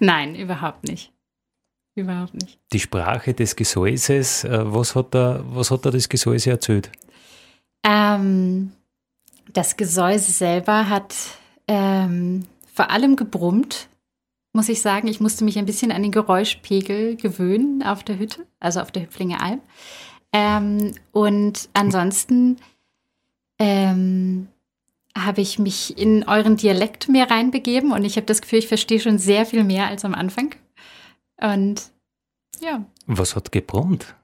Nein, 0.00 0.34
überhaupt 0.34 0.84
nicht. 0.84 1.12
Überhaupt 1.96 2.34
nicht. 2.34 2.58
Die 2.72 2.80
Sprache 2.80 3.32
des 3.32 3.56
Gesäuses, 3.56 4.44
äh, 4.44 4.72
was 4.72 4.94
hat 4.94 5.14
da, 5.14 5.42
was 5.48 5.70
hat 5.70 5.86
da 5.86 5.90
das 5.90 6.08
Gesäuse 6.08 6.50
erzählt? 6.50 6.90
Ähm, 7.84 8.72
das 9.52 9.76
Gesäuse 9.76 10.32
selber 10.32 10.88
hat 10.88 11.14
ähm, 11.68 12.46
vor 12.72 12.90
allem 12.90 13.16
gebrummt, 13.16 13.88
muss 14.52 14.68
ich 14.68 14.82
sagen. 14.82 15.08
Ich 15.08 15.20
musste 15.20 15.44
mich 15.44 15.58
ein 15.58 15.66
bisschen 15.66 15.92
an 15.92 16.02
den 16.02 16.12
Geräuschpegel 16.12 17.16
gewöhnen 17.16 17.82
auf 17.82 18.04
der 18.04 18.18
Hütte, 18.18 18.46
also 18.60 18.80
auf 18.80 18.90
der 18.90 19.02
Hüpflinger 19.04 19.42
Alm. 19.42 19.60
Ähm, 20.32 20.94
und 21.12 21.68
ansonsten 21.72 22.56
ähm, 23.58 24.48
habe 25.16 25.40
ich 25.40 25.58
mich 25.58 25.96
in 25.96 26.24
euren 26.28 26.56
Dialekt 26.56 27.08
mehr 27.08 27.30
reinbegeben 27.30 27.92
und 27.92 28.04
ich 28.04 28.16
habe 28.16 28.26
das 28.26 28.42
Gefühl, 28.42 28.58
ich 28.58 28.68
verstehe 28.68 29.00
schon 29.00 29.18
sehr 29.18 29.46
viel 29.46 29.64
mehr 29.64 29.86
als 29.86 30.04
am 30.04 30.14
Anfang. 30.14 30.54
Und 31.40 31.90
ja, 32.60 32.84
Was 33.06 33.36
hat 33.36 33.52
gebrummt? 33.52 34.14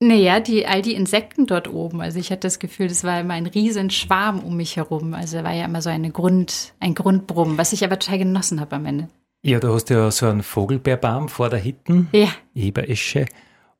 Naja, 0.00 0.38
die, 0.40 0.66
all 0.66 0.82
die 0.82 0.94
Insekten 0.94 1.46
dort 1.46 1.68
oben. 1.68 2.00
Also 2.00 2.18
ich 2.18 2.30
hatte 2.30 2.42
das 2.42 2.58
Gefühl, 2.58 2.88
das 2.88 3.02
war 3.04 3.20
immer 3.20 3.34
ein 3.34 3.46
riesen 3.46 3.90
Schwarm 3.90 4.40
um 4.40 4.56
mich 4.56 4.76
herum. 4.76 5.14
Also 5.14 5.38
da 5.38 5.44
war 5.44 5.54
ja 5.54 5.64
immer 5.64 5.82
so 5.82 5.90
eine 5.90 6.10
Grund, 6.10 6.74
ein 6.78 6.94
Grundbrummen, 6.94 7.58
was 7.58 7.72
ich 7.72 7.84
aber 7.84 7.98
total 7.98 8.18
genossen 8.18 8.60
habe 8.60 8.76
am 8.76 8.86
Ende. 8.86 9.08
Ja, 9.42 9.60
du 9.60 9.72
hast 9.72 9.90
ja 9.90 10.10
so 10.10 10.26
einen 10.26 10.42
Vogelbeerbaum 10.42 11.28
vor 11.28 11.48
der 11.48 11.58
Hitten, 11.58 12.08
Ja, 12.12 12.28
Eberesche, 12.54 13.26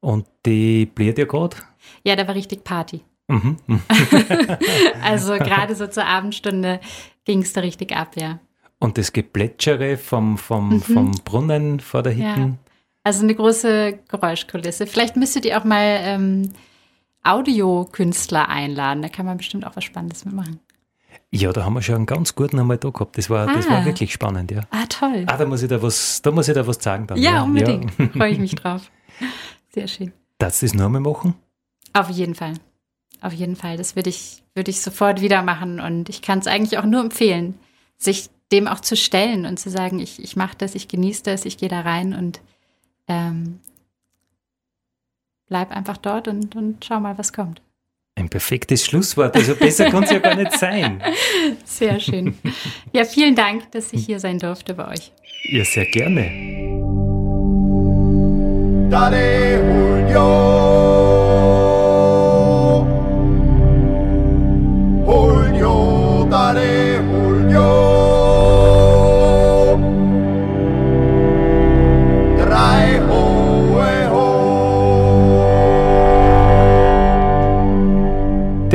Und 0.01 0.27
die 0.47 0.87
bläht 0.87 1.19
ja 1.19 1.25
gerade? 1.25 1.57
Ja, 2.05 2.17
da 2.17 2.27
war 2.27 2.35
richtig 2.35 2.65
Party. 2.65 3.01
Mhm. 3.29 3.57
also 5.03 5.35
gerade 5.35 5.75
so 5.75 5.87
zur 5.87 6.07
Abendstunde 6.07 6.81
ging 7.25 7.43
es 7.43 7.53
da 7.53 7.61
richtig 7.61 7.95
ab, 7.95 8.17
ja. 8.17 8.39
Und 8.79 8.97
das 8.97 9.13
Geplätschere 9.13 9.97
vom, 9.97 10.39
vom, 10.39 10.71
mhm. 10.71 10.81
vom 10.81 11.11
Brunnen 11.25 11.81
vor 11.81 12.03
der 12.03 12.13
Hitten? 12.13 12.59
Ja. 12.65 12.68
Also 13.09 13.23
eine 13.23 13.35
große 13.35 14.01
Geräuschkulisse. 14.07 14.87
Vielleicht 14.87 15.17
müsstet 15.17 15.47
ihr 15.47 15.59
auch 15.59 15.65
mal 15.65 15.99
ähm, 16.03 16.53
Audiokünstler 17.23 18.51
einladen. 18.51 19.01
Da 19.01 19.09
kann 19.09 19.25
man 19.25 19.39
bestimmt 19.39 19.67
auch 19.67 19.75
was 19.77 19.85
Spannendes 19.85 20.27
mitmachen. 20.27 20.61
Ja, 21.31 21.51
da 21.55 21.65
haben 21.65 21.73
wir 21.73 21.81
schon 21.81 21.95
einen 21.95 22.05
ganz 22.05 22.35
guten 22.35 22.59
einmal 22.59 22.77
da 22.77 22.91
gehabt. 22.91 23.17
Das 23.17 23.31
war, 23.31 23.49
ah. 23.49 23.55
das 23.55 23.67
war 23.67 23.79
ah. 23.79 23.85
wirklich 23.87 24.13
spannend, 24.13 24.51
ja. 24.51 24.61
Ah, 24.69 24.85
toll. 24.91 25.25
Ah, 25.27 25.39
da 25.39 25.47
muss 25.47 25.63
ich 25.63 25.71
da 25.71 25.81
was, 25.81 26.21
da 26.21 26.31
muss 26.33 26.49
ich 26.49 26.55
da 26.55 26.67
was 26.67 26.83
sagen 26.83 27.07
dann. 27.07 27.17
Ja, 27.17 27.37
ja. 27.37 27.43
unbedingt. 27.45 27.99
Ja. 27.99 28.09
Freue 28.13 28.33
ich 28.33 28.39
mich 28.39 28.55
drauf. 28.57 28.91
Sehr 29.73 29.89
schön. 29.89 30.13
Darfst 30.37 30.61
du 30.61 30.67
das 30.67 30.75
noch 30.75 30.85
einmal 30.85 31.01
machen? 31.01 31.35
Auf 31.95 32.11
jeden 32.11 32.35
Fall. 32.35 32.53
Auf 33.23 33.33
jeden 33.33 33.57
Fall. 33.57 33.79
Das 33.79 33.97
würde 33.97 34.11
ich, 34.11 34.43
würde 34.55 34.71
ich 34.71 34.83
sofort 34.83 35.23
wieder 35.23 35.41
machen. 35.41 35.81
Und 35.81 36.11
ich 36.11 36.21
kann 36.21 36.41
es 36.41 36.47
eigentlich 36.47 36.77
auch 36.79 36.85
nur 36.85 37.01
empfehlen, 37.01 37.55
sich 37.97 38.29
dem 38.53 38.69
auch 38.69 38.81
zu 38.81 38.97
stellen 38.97 39.47
und 39.47 39.59
zu 39.59 39.71
sagen, 39.71 39.99
ich, 39.99 40.23
ich 40.23 40.37
mache 40.37 40.59
das, 40.59 40.75
ich 40.75 40.89
genieße 40.89 41.23
das, 41.23 41.47
ich 41.47 41.57
gehe 41.57 41.71
da 41.71 41.81
rein 41.81 42.13
und 42.13 42.43
ähm, 43.09 43.61
bleib 45.49 45.71
einfach 45.71 45.97
dort 45.97 46.29
und, 46.29 46.55
und 46.55 46.85
schau 46.85 47.01
mal, 47.01 47.19
was 47.19 47.33
kommt. 47.33 47.63
Ein 48.15 48.29
perfektes 48.29 48.85
Schlusswort. 48.85 49.37
Also 49.37 49.55
besser 49.55 49.91
kann 49.91 50.03
es 50.03 50.11
ja 50.11 50.19
gar 50.19 50.35
nicht 50.35 50.59
sein. 50.59 51.01
Sehr 51.65 52.01
schön. 52.01 52.37
Ja, 52.93 53.05
vielen 53.05 53.37
Dank, 53.37 53.71
dass 53.71 53.93
ich 53.93 54.07
hier 54.07 54.19
sein 54.19 54.41
durfte 54.41 54.75
bei 54.75 54.89
euch. 54.89 55.13
Ja, 55.45 55.65
sehr 55.65 55.87
gerne. 55.87 56.29
Dale 58.91 60.09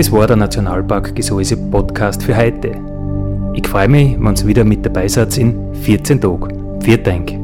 Das 0.04 0.12
war 0.12 0.28
der 0.28 0.36
Nationalpark 0.36 1.16
Gesäuse 1.16 1.56
Podcast 1.56 2.24
für 2.24 2.36
heute. 2.36 2.74
Ich 3.54 3.66
freue 3.66 3.88
mich, 3.88 4.18
wenn 4.20 4.36
ihr 4.36 4.48
wieder 4.48 4.66
mit 4.66 4.86
dabei 4.86 5.08
seid 5.08 5.38
in 5.38 5.74
14 5.76 6.20
Tagen. 6.20 6.82
Vielen 6.82 7.04
Dank. 7.06 7.43